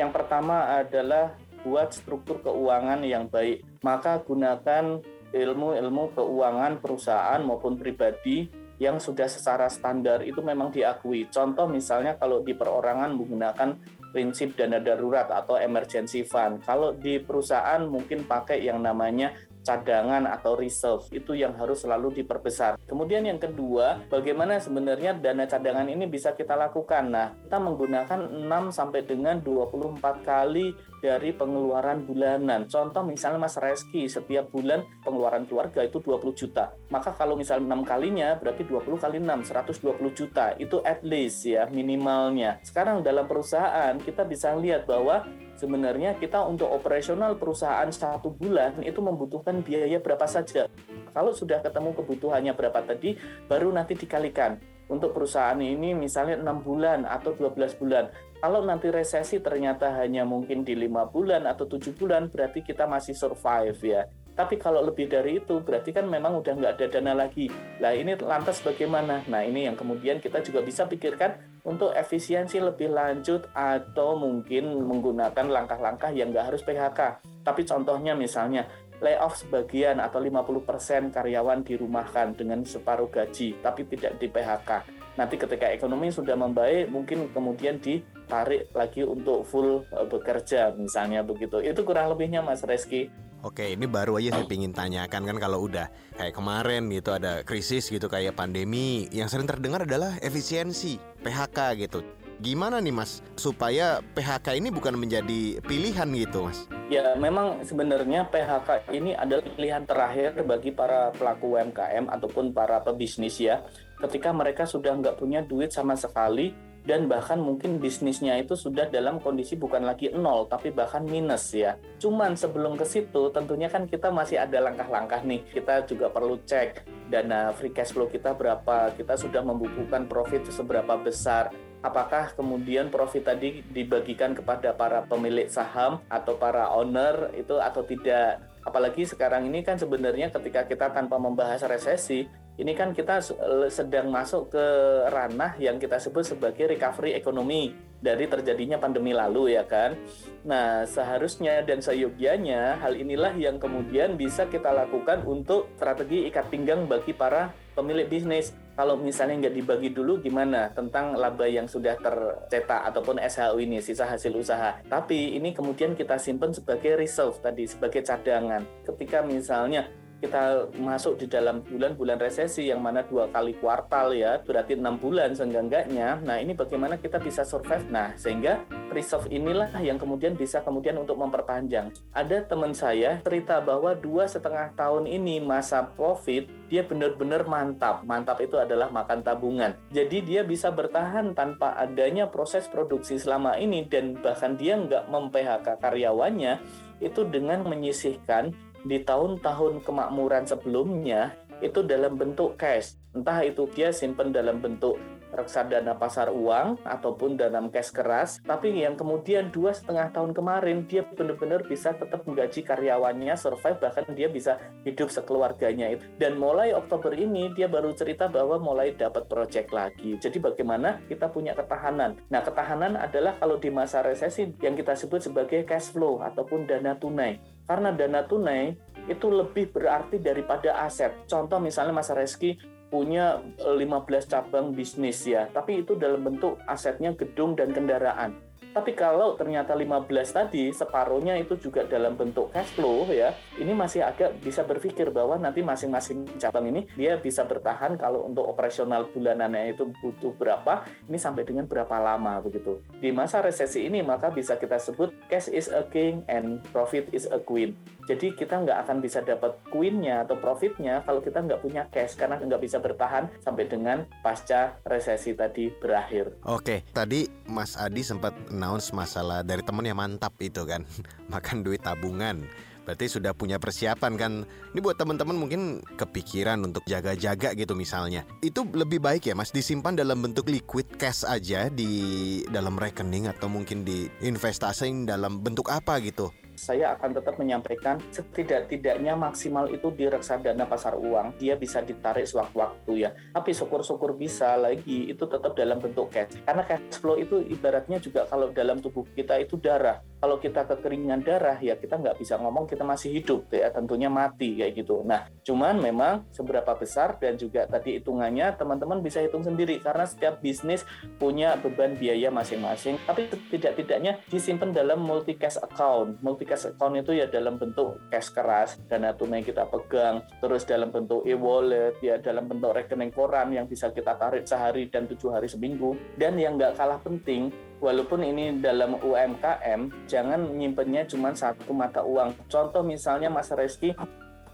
Yang 0.01 0.11
pertama 0.17 0.81
adalah 0.81 1.37
buat 1.69 1.93
struktur 1.93 2.41
keuangan 2.41 3.05
yang 3.05 3.29
baik. 3.29 3.61
Maka 3.85 4.25
gunakan 4.25 5.05
ilmu-ilmu 5.37 6.17
keuangan 6.17 6.81
perusahaan 6.81 7.45
maupun 7.45 7.77
pribadi 7.77 8.49
yang 8.77 9.01
sudah 9.01 9.29
secara 9.29 9.67
standar 9.73 10.21
itu 10.25 10.41
memang 10.45 10.69
diakui. 10.69 11.29
Contoh 11.33 11.65
misalnya 11.69 12.17
kalau 12.21 12.45
di 12.45 12.53
perorangan 12.53 13.17
menggunakan 13.17 13.71
prinsip 14.13 14.57
dana 14.57 14.81
darurat 14.81 15.29
atau 15.29 15.61
emergency 15.61 16.25
fund. 16.25 16.65
Kalau 16.65 16.97
di 16.97 17.21
perusahaan 17.21 17.85
mungkin 17.85 18.25
pakai 18.25 18.65
yang 18.65 18.81
namanya 18.81 19.37
cadangan 19.67 20.31
atau 20.31 20.55
reserve 20.55 21.03
itu 21.11 21.35
yang 21.35 21.59
harus 21.59 21.83
selalu 21.83 22.23
diperbesar. 22.23 22.79
Kemudian 22.87 23.27
yang 23.27 23.43
kedua, 23.43 24.07
bagaimana 24.07 24.63
sebenarnya 24.63 25.19
dana 25.19 25.43
cadangan 25.43 25.91
ini 25.91 26.07
bisa 26.07 26.39
kita 26.39 26.55
lakukan? 26.55 27.11
Nah, 27.11 27.35
kita 27.35 27.59
menggunakan 27.59 28.47
6 28.47 28.71
sampai 28.71 29.03
dengan 29.03 29.43
24 29.43 30.23
kali 30.23 30.71
dari 31.01 31.33
pengeluaran 31.33 32.05
bulanan. 32.05 32.65
Contoh 32.67 33.03
misalnya 33.05 33.41
Mas 33.43 33.57
Reski 33.57 34.09
setiap 34.09 34.49
bulan 34.51 34.85
pengeluaran 35.05 35.45
keluarga 35.45 35.85
itu 35.85 36.01
20 36.01 36.33
juta. 36.33 36.73
Maka 36.89 37.13
kalau 37.15 37.37
misalnya 37.37 37.77
6 37.77 37.85
kalinya 37.85 38.29
berarti 38.37 38.63
20 38.65 39.03
kali 39.03 39.17
6 39.21 39.47
120 39.83 40.19
juta. 40.19 40.55
Itu 40.57 40.81
at 40.83 41.05
least 41.05 41.47
ya 41.47 41.69
minimalnya. 41.69 42.59
Sekarang 42.65 43.05
dalam 43.05 43.29
perusahaan 43.29 43.95
kita 44.01 44.25
bisa 44.25 44.57
lihat 44.57 44.89
bahwa 44.89 45.25
sebenarnya 45.57 46.21
kita 46.21 46.45
untuk 46.45 46.69
operasional 46.69 47.37
perusahaan 47.41 47.89
satu 47.89 48.33
bulan 48.33 48.85
itu 48.85 49.01
membutuhkan 49.01 49.65
biaya 49.65 49.99
berapa 49.99 50.29
saja. 50.29 50.69
Kalau 51.17 51.33
sudah 51.33 51.65
ketemu 51.65 51.97
kebutuhannya 51.97 52.53
berapa 52.53 52.85
tadi, 52.85 53.17
baru 53.49 53.73
nanti 53.73 53.97
dikalikan. 53.97 54.76
Untuk 54.87 55.11
perusahaan 55.11 55.59
ini 55.59 55.99
misalnya 55.99 56.39
6 56.39 56.63
bulan 56.63 57.03
atau 57.05 57.35
12 57.35 57.75
bulan. 57.79 58.07
Kalau 58.39 58.63
nanti 58.63 58.93
resesi 58.93 59.43
ternyata 59.43 59.91
hanya 59.99 60.23
mungkin 60.23 60.63
di 60.63 60.77
lima 60.77 61.09
bulan 61.09 61.49
atau 61.49 61.67
tujuh 61.67 61.97
bulan, 61.97 62.31
berarti 62.31 62.63
kita 62.63 62.87
masih 62.87 63.17
survive 63.17 63.81
ya. 63.83 64.07
Tapi 64.37 64.61
kalau 64.61 64.85
lebih 64.85 65.09
dari 65.09 65.41
itu, 65.41 65.65
berarti 65.65 65.97
kan 65.97 66.05
memang 66.05 66.37
udah 66.45 66.53
nggak 66.53 66.73
ada 66.77 66.87
dana 66.93 67.17
lagi. 67.17 67.49
Nah 67.81 67.97
ini 67.97 68.21
lantas 68.21 68.61
bagaimana? 68.61 69.25
Nah 69.33 69.41
ini 69.41 69.65
yang 69.65 69.81
kemudian 69.81 70.21
kita 70.21 70.45
juga 70.45 70.61
bisa 70.61 70.85
pikirkan 70.85 71.41
untuk 71.65 71.97
efisiensi 71.97 72.61
lebih 72.61 72.93
lanjut 72.93 73.49
atau 73.57 74.21
mungkin 74.21 74.77
menggunakan 74.85 75.49
langkah-langkah 75.49 76.13
yang 76.13 76.37
nggak 76.37 76.53
harus 76.53 76.61
PHK. 76.61 77.25
Tapi 77.41 77.65
contohnya 77.65 78.13
misalnya 78.13 78.69
layoff 79.01 79.41
sebagian 79.41 80.01
atau 80.01 80.19
50% 80.23 81.13
karyawan 81.13 81.65
dirumahkan 81.65 82.37
dengan 82.37 82.65
separuh 82.65 83.09
gaji, 83.13 83.59
tapi 83.61 83.85
tidak 83.89 84.17
di 84.21 84.27
PHK. 84.29 84.71
Nanti 85.17 85.41
ketika 85.41 85.73
ekonomi 85.73 86.13
sudah 86.13 86.37
membaik, 86.37 86.93
mungkin 86.93 87.33
kemudian 87.33 87.81
di 87.81 88.05
ditarik 88.27 88.75
lagi 88.75 89.07
untuk 89.07 89.47
full 89.47 89.87
uh, 89.95 90.03
bekerja 90.03 90.75
misalnya 90.75 91.23
begitu. 91.23 91.63
Itu 91.63 91.87
kurang 91.87 92.11
lebihnya 92.11 92.43
Mas 92.43 92.67
Reski. 92.67 93.07
Oke, 93.47 93.71
ini 93.71 93.87
baru 93.87 94.19
aja 94.19 94.43
saya 94.43 94.51
ingin 94.51 94.75
tanyakan 94.75 95.23
kan 95.23 95.37
kalau 95.39 95.71
udah 95.71 95.87
kayak 96.19 96.35
kemarin 96.35 96.91
gitu 96.91 97.15
ada 97.15 97.47
krisis 97.47 97.87
gitu 97.87 98.11
kayak 98.11 98.35
pandemi, 98.35 99.07
yang 99.15 99.31
sering 99.31 99.47
terdengar 99.47 99.87
adalah 99.87 100.19
efisiensi, 100.19 100.99
PHK 101.23 101.87
gitu. 101.87 102.03
Gimana 102.43 102.83
nih 102.83 102.91
Mas 102.91 103.23
supaya 103.39 104.03
PHK 104.19 104.59
ini 104.59 104.75
bukan 104.75 104.99
menjadi 104.99 105.63
pilihan 105.63 106.11
gitu 106.19 106.51
Mas? 106.51 106.67
Ya 106.87 107.19
memang 107.19 107.67
sebenarnya 107.67 108.31
PHK 108.31 108.95
ini 108.95 109.11
adalah 109.11 109.43
pilihan 109.43 109.83
terakhir 109.83 110.39
bagi 110.47 110.71
para 110.71 111.11
pelaku 111.11 111.59
UMKM 111.59 112.07
ataupun 112.07 112.55
para 112.55 112.79
pebisnis 112.79 113.43
ya 113.43 113.67
ketika 113.99 114.31
mereka 114.31 114.71
sudah 114.71 114.95
nggak 114.95 115.19
punya 115.19 115.43
duit 115.43 115.75
sama 115.75 115.99
sekali 115.99 116.55
dan 116.87 117.11
bahkan 117.11 117.43
mungkin 117.43 117.83
bisnisnya 117.83 118.39
itu 118.39 118.55
sudah 118.55 118.87
dalam 118.87 119.19
kondisi 119.19 119.59
bukan 119.59 119.83
lagi 119.83 120.15
nol 120.15 120.47
tapi 120.47 120.71
bahkan 120.71 121.03
minus 121.03 121.51
ya. 121.51 121.75
Cuman 121.99 122.39
sebelum 122.39 122.79
ke 122.79 122.87
situ 122.87 123.35
tentunya 123.35 123.67
kan 123.67 123.91
kita 123.91 124.15
masih 124.15 124.39
ada 124.39 124.63
langkah-langkah 124.63 125.27
nih. 125.27 125.43
Kita 125.51 125.83
juga 125.83 126.07
perlu 126.15 126.39
cek 126.47 126.87
dana 127.11 127.51
free 127.51 127.75
cash 127.75 127.91
flow 127.91 128.07
kita 128.07 128.39
berapa, 128.39 128.95
kita 128.95 129.19
sudah 129.19 129.43
membukukan 129.43 130.07
profit 130.07 130.47
seberapa 130.47 130.95
besar. 131.03 131.51
Apakah 131.85 132.33
kemudian 132.33 132.89
profit 132.89 133.29
tadi 133.29 133.61
dibagikan 133.71 134.33
kepada 134.33 134.73
para 134.73 135.05
pemilik 135.05 135.47
saham 135.47 136.01
atau 136.09 136.35
para 136.37 136.73
owner 136.73 137.31
itu 137.37 137.57
atau 137.61 137.85
tidak? 137.85 138.41
Apalagi 138.67 139.07
sekarang 139.07 139.47
ini 139.47 139.63
kan 139.63 139.79
sebenarnya 139.79 140.35
ketika 140.35 140.67
kita 140.67 140.91
tanpa 140.91 141.21
membahas 141.21 141.63
resesi, 141.69 142.27
ini 142.57 142.73
kan 142.73 142.97
kita 142.97 143.21
sedang 143.69 144.09
masuk 144.09 144.53
ke 144.57 144.67
ranah 145.13 145.57
yang 145.61 145.77
kita 145.77 146.01
sebut 146.01 146.25
sebagai 146.25 146.73
recovery 146.73 147.13
ekonomi 147.13 147.77
dari 147.97 148.29
terjadinya 148.29 148.77
pandemi 148.77 149.13
lalu 149.13 149.57
ya 149.57 149.65
kan. 149.65 149.97
Nah, 150.45 150.85
seharusnya 150.89 151.65
dan 151.65 151.81
seyogianya 151.81 152.81
hal 152.81 152.97
inilah 152.97 153.37
yang 153.37 153.57
kemudian 153.61 154.17
bisa 154.17 154.49
kita 154.49 154.73
lakukan 154.73 155.25
untuk 155.25 155.73
strategi 155.77 156.29
ikat 156.29 156.49
pinggang 156.49 156.89
bagi 156.89 157.13
para 157.13 157.53
pemilik 157.77 158.09
bisnis. 158.09 158.57
Kalau 158.77 159.01
misalnya 159.01 159.49
nggak 159.49 159.57
dibagi 159.57 159.89
dulu 159.89 160.21
gimana 160.21 160.69
tentang 160.77 161.17
laba 161.17 161.49
yang 161.49 161.65
sudah 161.65 161.97
tercetak 161.97 162.85
ataupun 162.93 163.17
SHU 163.17 163.57
ini, 163.57 163.81
sisa 163.81 164.05
hasil 164.05 164.37
usaha. 164.37 164.77
Tapi 164.85 165.33
ini 165.33 165.57
kemudian 165.57 165.97
kita 165.97 166.21
simpan 166.21 166.53
sebagai 166.53 167.01
reserve 167.01 167.41
tadi, 167.41 167.65
sebagai 167.65 168.05
cadangan. 168.05 168.61
Ketika 168.85 169.25
misalnya 169.25 169.89
kita 170.17 170.73
masuk 170.81 171.21
di 171.21 171.27
dalam 171.29 171.61
bulan-bulan 171.61 172.17
resesi 172.17 172.73
yang 172.73 172.81
mana 172.81 173.05
dua 173.05 173.29
kali 173.29 173.53
kuartal 173.61 174.17
ya 174.17 174.41
berarti 174.41 174.79
enam 174.79 174.97
bulan 174.97 175.37
seenggak-enggaknya. 175.37 176.25
Nah 176.25 176.41
ini 176.41 176.57
bagaimana 176.57 176.97
kita 176.97 177.21
bisa 177.21 177.45
survive? 177.45 177.85
Nah 177.93 178.17
sehingga 178.17 178.65
reserve 178.97 179.29
inilah 179.29 179.69
yang 179.85 180.01
kemudian 180.01 180.33
bisa 180.33 180.65
kemudian 180.65 180.97
untuk 180.97 181.21
memperpanjang. 181.21 181.93
Ada 182.17 182.49
teman 182.49 182.73
saya 182.73 183.21
cerita 183.29 183.61
bahwa 183.61 183.93
dua 183.93 184.25
setengah 184.25 184.73
tahun 184.73 185.05
ini 185.05 185.45
masa 185.45 185.85
profit 185.85 186.49
dia 186.73 186.83
benar-benar 186.83 187.45
mantap. 187.45 188.03
Mantap 188.09 188.41
itu 188.41 188.57
adalah 188.57 188.89
makan 188.89 189.21
tabungan. 189.21 189.77
Jadi 189.93 190.25
dia 190.25 190.43
bisa 190.43 190.73
bertahan 190.73 191.37
tanpa 191.37 191.77
adanya 191.77 192.27
proses 192.27 192.67
produksi 192.67 193.21
selama 193.21 193.61
ini 193.61 193.85
dan 193.87 194.17
bahkan 194.19 194.57
dia 194.57 194.81
nggak 194.81 195.13
mem 195.13 195.29
PHK 195.31 195.67
karyawannya 195.79 196.59
itu 197.05 197.29
dengan 197.29 197.61
menyisihkan 197.69 198.57
di 198.87 199.03
tahun-tahun 199.03 199.83
kemakmuran 199.83 200.47
sebelumnya 200.47 201.35
itu 201.59 201.83
dalam 201.83 202.15
bentuk 202.15 202.55
cash. 202.55 202.95
Entah 203.17 203.43
itu 203.43 203.67
dia 203.75 203.91
simpan 203.91 204.31
dalam 204.31 204.63
bentuk 204.63 205.01
reksadana 205.33 205.97
pasar 205.99 206.31
uang 206.31 206.83
ataupun 206.85 207.39
dalam 207.39 207.71
cash 207.73 207.91
keras, 207.91 208.39
tapi 208.45 208.75
yang 208.75 208.95
kemudian 208.95 209.51
dua 209.51 209.75
setengah 209.75 210.11
tahun 210.13 210.33
kemarin 210.37 210.87
dia 210.87 211.03
benar-benar 211.07 211.67
bisa 211.67 211.95
tetap 211.95 212.23
menggaji 212.27 212.63
karyawannya, 212.63 213.35
survive 213.35 213.79
bahkan 213.79 214.07
dia 214.15 214.29
bisa 214.31 214.59
hidup 214.87 215.11
sekeluarganya 215.11 215.95
itu. 215.95 216.05
Dan 216.17 216.39
mulai 216.39 216.73
Oktober 216.77 217.13
ini 217.15 217.53
dia 217.55 217.67
baru 217.67 217.93
cerita 217.97 218.31
bahwa 218.31 218.59
mulai 218.59 218.95
dapat 218.95 219.27
project 219.27 219.71
lagi. 219.75 220.19
Jadi 220.19 220.39
bagaimana 220.39 221.03
kita 221.07 221.31
punya 221.31 221.53
ketahanan? 221.57 222.19
Nah 222.31 222.43
ketahanan 222.43 222.99
adalah 222.99 223.39
kalau 223.39 223.59
di 223.59 223.71
masa 223.71 224.03
resesi 224.03 224.51
yang 224.63 224.75
kita 224.75 224.95
sebut 224.95 225.25
sebagai 225.25 225.67
cash 225.67 225.91
flow 225.91 226.23
ataupun 226.23 226.67
dana 226.67 226.95
tunai. 226.97 227.39
Karena 227.67 227.91
dana 227.91 228.23
tunai 228.23 228.79
itu 229.07 229.27
lebih 229.31 229.71
berarti 229.75 230.19
daripada 230.19 230.83
aset. 230.87 231.27
Contoh 231.27 231.59
misalnya 231.63 231.95
Mas 231.95 232.11
Reski 232.11 232.59
punya 232.89 233.43
15 233.59 234.31
cabang 234.31 234.73
bisnis 234.73 235.27
ya, 235.27 235.51
tapi 235.51 235.83
itu 235.83 235.99
dalam 235.99 236.23
bentuk 236.23 236.59
asetnya 236.71 237.13
gedung 237.15 237.59
dan 237.59 237.75
kendaraan. 237.75 238.47
Tapi 238.77 238.93
kalau 238.93 239.41
ternyata 239.41 239.73
15 239.73 240.05
tadi 240.37 240.69
separuhnya 240.69 241.33
itu 241.41 241.57
juga 241.57 241.89
dalam 241.89 242.13
bentuk 242.13 242.53
cash 242.53 242.77
flow 242.77 243.09
ya, 243.09 243.33
ini 243.57 243.73
masih 243.73 244.05
agak 244.05 244.37
bisa 244.45 244.69
berpikir 244.69 245.09
bahwa 245.09 245.41
nanti 245.41 245.65
masing-masing 245.65 246.29
cabang 246.37 246.69
ini 246.69 246.85
dia 246.93 247.17
bisa 247.17 247.49
bertahan 247.49 247.97
kalau 247.97 248.29
untuk 248.29 248.45
operasional 248.45 249.09
bulanannya 249.09 249.73
itu 249.73 249.89
butuh 250.05 250.37
berapa, 250.37 250.85
ini 251.09 251.17
sampai 251.17 251.49
dengan 251.49 251.65
berapa 251.65 251.97
lama 251.97 252.37
begitu. 252.45 252.85
Di 253.01 253.09
masa 253.17 253.41
resesi 253.41 253.89
ini 253.89 254.05
maka 254.05 254.29
bisa 254.29 254.61
kita 254.61 254.77
sebut 254.77 255.09
cash 255.33 255.49
is 255.49 255.73
a 255.73 255.89
king 255.89 256.21
and 256.29 256.61
profit 256.69 257.09
is 257.17 257.25
a 257.33 257.41
queen. 257.41 257.73
Jadi 258.07 258.39
kita 258.39 258.63
nggak 258.63 258.87
akan 258.87 259.03
bisa 259.03 259.19
dapat 259.27 259.59
queennya 259.67 260.23
atau 260.23 260.39
profitnya 260.39 261.03
kalau 261.03 261.19
kita 261.19 261.43
nggak 261.43 261.59
punya 261.59 261.83
cash 261.91 262.15
karena 262.15 262.39
nggak 262.39 262.63
bisa 262.63 262.79
bertahan 262.79 263.27
sampai 263.43 263.67
dengan 263.67 264.07
pasca 264.23 264.79
resesi 264.87 265.35
tadi 265.35 265.75
berakhir. 265.75 266.39
Oke, 266.47 266.87
tadi 266.95 267.27
Mas 267.51 267.75
Adi 267.75 268.07
sempat 268.07 268.31
announce 268.47 268.95
masalah 268.95 269.43
dari 269.43 269.67
temen 269.67 269.83
yang 269.83 269.99
mantap 269.99 270.39
itu 270.39 270.63
kan, 270.63 270.87
makan 271.35 271.67
duit 271.67 271.83
tabungan. 271.83 272.47
Berarti 272.87 273.11
sudah 273.11 273.35
punya 273.35 273.59
persiapan 273.59 274.15
kan. 274.15 274.33
Ini 274.47 274.79
buat 274.79 274.95
teman-teman 274.95 275.35
mungkin 275.35 275.83
kepikiran 275.99 276.63
untuk 276.63 276.87
jaga-jaga 276.87 277.51
gitu 277.59 277.75
misalnya. 277.75 278.23
Itu 278.39 278.63
lebih 278.63 279.03
baik 279.03 279.27
ya 279.27 279.35
Mas 279.35 279.51
disimpan 279.51 279.99
dalam 279.99 280.23
bentuk 280.23 280.47
liquid 280.47 280.87
cash 280.95 281.27
aja 281.27 281.67
di 281.67 282.47
dalam 282.47 282.79
rekening 282.79 283.27
atau 283.27 283.51
mungkin 283.51 283.83
di 283.83 284.07
investasi 284.23 285.03
dalam 285.03 285.43
bentuk 285.43 285.67
apa 285.67 285.99
gitu 285.99 286.31
saya 286.57 286.97
akan 286.97 287.21
tetap 287.21 287.37
menyampaikan 287.37 288.01
setidak-tidaknya 288.11 289.13
maksimal 289.15 289.69
itu 289.69 289.93
di 289.93 290.09
reksadana 290.09 290.65
pasar 290.65 290.97
uang. 290.97 291.37
Dia 291.37 291.55
bisa 291.55 291.85
ditarik 291.85 292.25
sewaktu-waktu 292.25 292.93
ya. 292.97 293.13
Tapi 293.13 293.53
syukur-syukur 293.53 294.17
bisa 294.17 294.57
lagi 294.57 295.13
itu 295.13 295.25
tetap 295.29 295.53
dalam 295.53 295.79
bentuk 295.79 296.09
cash. 296.09 296.41
Karena 296.43 296.65
cash 296.65 296.99
flow 296.99 297.21
itu 297.21 297.45
ibaratnya 297.45 298.01
juga 298.01 298.25
kalau 298.25 298.51
dalam 298.51 298.81
tubuh 298.81 299.05
kita 299.13 299.37
itu 299.39 299.61
darah. 299.61 300.01
Kalau 300.17 300.41
kita 300.41 300.65
kekeringan 300.65 301.23
darah 301.23 301.61
ya 301.61 301.77
kita 301.77 302.01
nggak 302.01 302.17
bisa 302.17 302.41
ngomong 302.41 302.65
kita 302.65 302.83
masih 302.83 303.13
hidup 303.21 303.53
ya. 303.53 303.69
Tentunya 303.69 304.09
mati 304.09 304.57
kayak 304.57 304.73
gitu. 304.81 305.05
Nah 305.05 305.29
cuman 305.45 305.77
memang 305.77 306.25
seberapa 306.33 306.73
besar 306.73 307.21
dan 307.21 307.37
juga 307.37 307.69
tadi 307.69 308.01
hitungannya 308.01 308.57
teman-teman 308.57 309.05
bisa 309.05 309.21
hitung 309.21 309.45
sendiri. 309.45 309.79
Karena 309.85 310.09
setiap 310.09 310.41
bisnis 310.41 310.89
punya 311.21 311.61
beban 311.61 311.95
biaya 312.01 312.33
masing-masing. 312.33 312.97
Tapi 313.05 313.29
tidak-tidaknya 313.53 314.25
disimpan 314.33 314.73
dalam 314.73 315.05
multi 315.05 315.37
cash 315.37 315.61
account 315.61 316.25
multi 316.25 316.46
cash 316.47 316.71
account 316.71 316.97
itu 316.97 317.13
ya 317.19 317.27
dalam 317.27 317.59
bentuk 317.59 317.99
cash 318.09 318.31
keras, 318.31 318.79
dana 318.87 319.13
tunai 319.13 319.43
kita 319.43 319.67
pegang, 319.67 320.23
terus 320.39 320.63
dalam 320.63 320.95
bentuk 320.95 321.27
e-wallet, 321.27 321.99
ya 322.01 322.23
dalam 322.23 322.47
bentuk 322.47 322.73
rekening 322.73 323.11
koran 323.11 323.51
yang 323.51 323.67
bisa 323.67 323.91
kita 323.91 324.15
tarik 324.15 324.47
sehari 324.47 324.87
dan 324.87 325.11
tujuh 325.11 325.35
hari 325.35 325.51
seminggu. 325.51 325.99
Dan 326.15 326.39
yang 326.39 326.55
nggak 326.55 326.79
kalah 326.79 327.03
penting, 327.03 327.51
walaupun 327.83 328.23
ini 328.23 328.63
dalam 328.63 328.97
UMKM, 329.03 330.07
jangan 330.07 330.41
nyimpennya 330.55 331.05
cuma 331.11 331.35
satu 331.35 331.75
mata 331.75 332.07
uang. 332.07 332.49
Contoh 332.49 332.87
misalnya 332.87 333.29
Mas 333.29 333.51
Reski, 333.51 333.93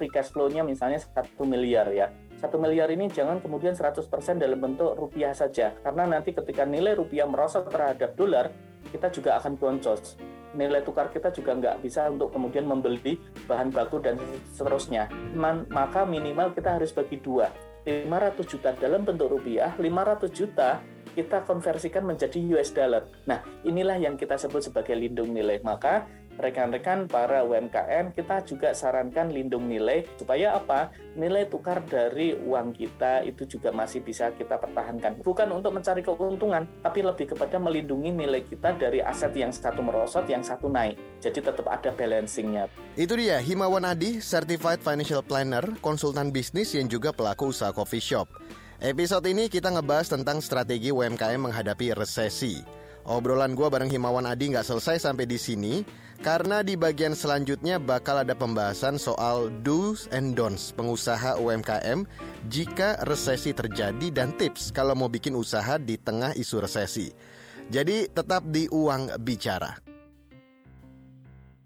free 0.00 0.10
cash 0.10 0.32
flow-nya 0.34 0.66
misalnya 0.66 0.98
satu 0.98 1.44
miliar 1.46 1.92
ya. 1.92 2.10
Satu 2.42 2.58
miliar 2.58 2.90
ini 2.90 3.06
jangan 3.06 3.38
kemudian 3.38 3.70
100% 3.70 4.02
dalam 4.42 4.58
bentuk 4.58 4.98
rupiah 4.98 5.30
saja. 5.30 5.78
Karena 5.78 6.10
nanti 6.10 6.34
ketika 6.34 6.66
nilai 6.66 6.98
rupiah 6.98 7.22
merosot 7.22 7.70
terhadap 7.70 8.18
dolar, 8.18 8.50
kita 8.90 9.12
juga 9.12 9.38
akan 9.38 9.54
boncos 9.60 10.18
nilai 10.52 10.84
tukar 10.84 11.08
kita 11.08 11.32
juga 11.32 11.56
nggak 11.56 11.80
bisa 11.80 12.08
untuk 12.12 12.32
kemudian 12.32 12.68
membeli 12.68 13.16
bahan 13.48 13.72
baku 13.72 14.04
dan 14.04 14.20
seterusnya. 14.52 15.08
Maka 15.72 16.04
minimal 16.04 16.52
kita 16.52 16.76
harus 16.76 16.92
bagi 16.92 17.18
dua. 17.20 17.48
500 17.82 18.46
juta 18.46 18.70
dalam 18.78 19.02
bentuk 19.02 19.26
rupiah, 19.26 19.74
500 19.74 20.30
juta 20.30 20.78
kita 21.12 21.42
konversikan 21.44 22.06
menjadi 22.06 22.38
US 22.54 22.70
dollar. 22.70 23.04
Nah, 23.26 23.42
inilah 23.66 23.98
yang 23.98 24.14
kita 24.14 24.38
sebut 24.38 24.64
sebagai 24.64 24.94
lindung 24.94 25.34
nilai. 25.34 25.58
Maka 25.60 26.06
rekan-rekan 26.40 27.08
para 27.08 27.44
UMKM 27.44 28.14
kita 28.16 28.44
juga 28.46 28.72
sarankan 28.72 29.32
lindung 29.32 29.68
nilai. 29.68 30.06
Supaya 30.16 30.56
apa? 30.56 30.92
Nilai 31.18 31.48
tukar 31.48 31.84
dari 31.84 32.32
uang 32.36 32.72
kita 32.72 33.24
itu 33.26 33.44
juga 33.44 33.74
masih 33.74 34.00
bisa 34.00 34.32
kita 34.32 34.56
pertahankan. 34.56 35.20
Bukan 35.20 35.48
untuk 35.52 35.76
mencari 35.76 36.00
keuntungan 36.00 36.64
tapi 36.80 37.04
lebih 37.04 37.36
kepada 37.36 37.60
melindungi 37.60 38.10
nilai 38.12 38.42
kita 38.44 38.76
dari 38.76 39.04
aset 39.04 39.32
yang 39.36 39.52
satu 39.52 39.84
merosot 39.84 40.24
yang 40.28 40.40
satu 40.40 40.72
naik. 40.72 40.96
Jadi 41.20 41.38
tetap 41.44 41.66
ada 41.68 41.90
balancingnya. 41.92 42.68
Itu 42.96 43.16
dia 43.16 43.40
Himawan 43.40 43.88
Adi 43.88 44.18
Certified 44.20 44.80
Financial 44.80 45.24
Planner 45.24 45.64
konsultan 45.80 46.32
bisnis 46.32 46.72
yang 46.74 46.88
juga 46.88 47.14
pelaku 47.14 47.52
usaha 47.54 47.70
coffee 47.70 48.02
shop. 48.02 48.28
Episode 48.82 49.30
ini 49.30 49.46
kita 49.46 49.70
ngebahas 49.70 50.10
tentang 50.10 50.42
strategi 50.42 50.90
UMKM 50.90 51.38
menghadapi 51.38 51.94
resesi 51.94 52.81
Obrolan 53.02 53.58
gue 53.58 53.66
bareng 53.66 53.90
Himawan 53.90 54.30
Adi 54.30 54.54
nggak 54.54 54.62
selesai 54.62 55.02
sampai 55.02 55.26
di 55.26 55.34
sini 55.34 55.82
karena 56.22 56.62
di 56.62 56.78
bagian 56.78 57.18
selanjutnya 57.18 57.82
bakal 57.82 58.22
ada 58.22 58.30
pembahasan 58.30 58.94
soal 58.94 59.50
do's 59.66 60.06
and 60.14 60.38
don'ts 60.38 60.70
pengusaha 60.70 61.34
UMKM 61.42 62.06
jika 62.46 63.02
resesi 63.10 63.50
terjadi 63.50 64.14
dan 64.14 64.30
tips 64.38 64.70
kalau 64.70 64.94
mau 64.94 65.10
bikin 65.10 65.34
usaha 65.34 65.82
di 65.82 65.98
tengah 65.98 66.30
isu 66.38 66.62
resesi. 66.62 67.10
Jadi 67.74 68.06
tetap 68.06 68.46
di 68.46 68.70
Uang 68.70 69.18
Bicara. 69.18 69.74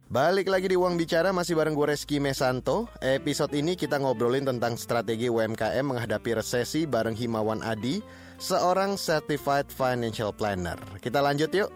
Balik 0.06 0.46
lagi 0.46 0.70
di 0.70 0.78
Uang 0.78 0.96
Bicara 0.96 1.34
masih 1.34 1.58
bareng 1.58 1.74
gue 1.74 1.90
Reski 1.90 2.22
Mesanto 2.22 2.86
Episode 3.02 3.58
ini 3.58 3.74
kita 3.74 3.98
ngobrolin 3.98 4.46
tentang 4.46 4.78
strategi 4.78 5.26
UMKM 5.26 5.82
menghadapi 5.82 6.30
resesi 6.38 6.86
bareng 6.86 7.18
Himawan 7.18 7.60
Adi 7.60 8.00
Seorang 8.36 9.00
Certified 9.00 9.72
Financial 9.72 10.28
Planner 10.28 10.76
Kita 11.00 11.24
lanjut 11.24 11.48
yuk 11.56 11.70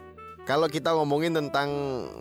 kalau 0.49 0.67
kita 0.67 0.91
ngomongin 0.97 1.37
tentang 1.37 1.71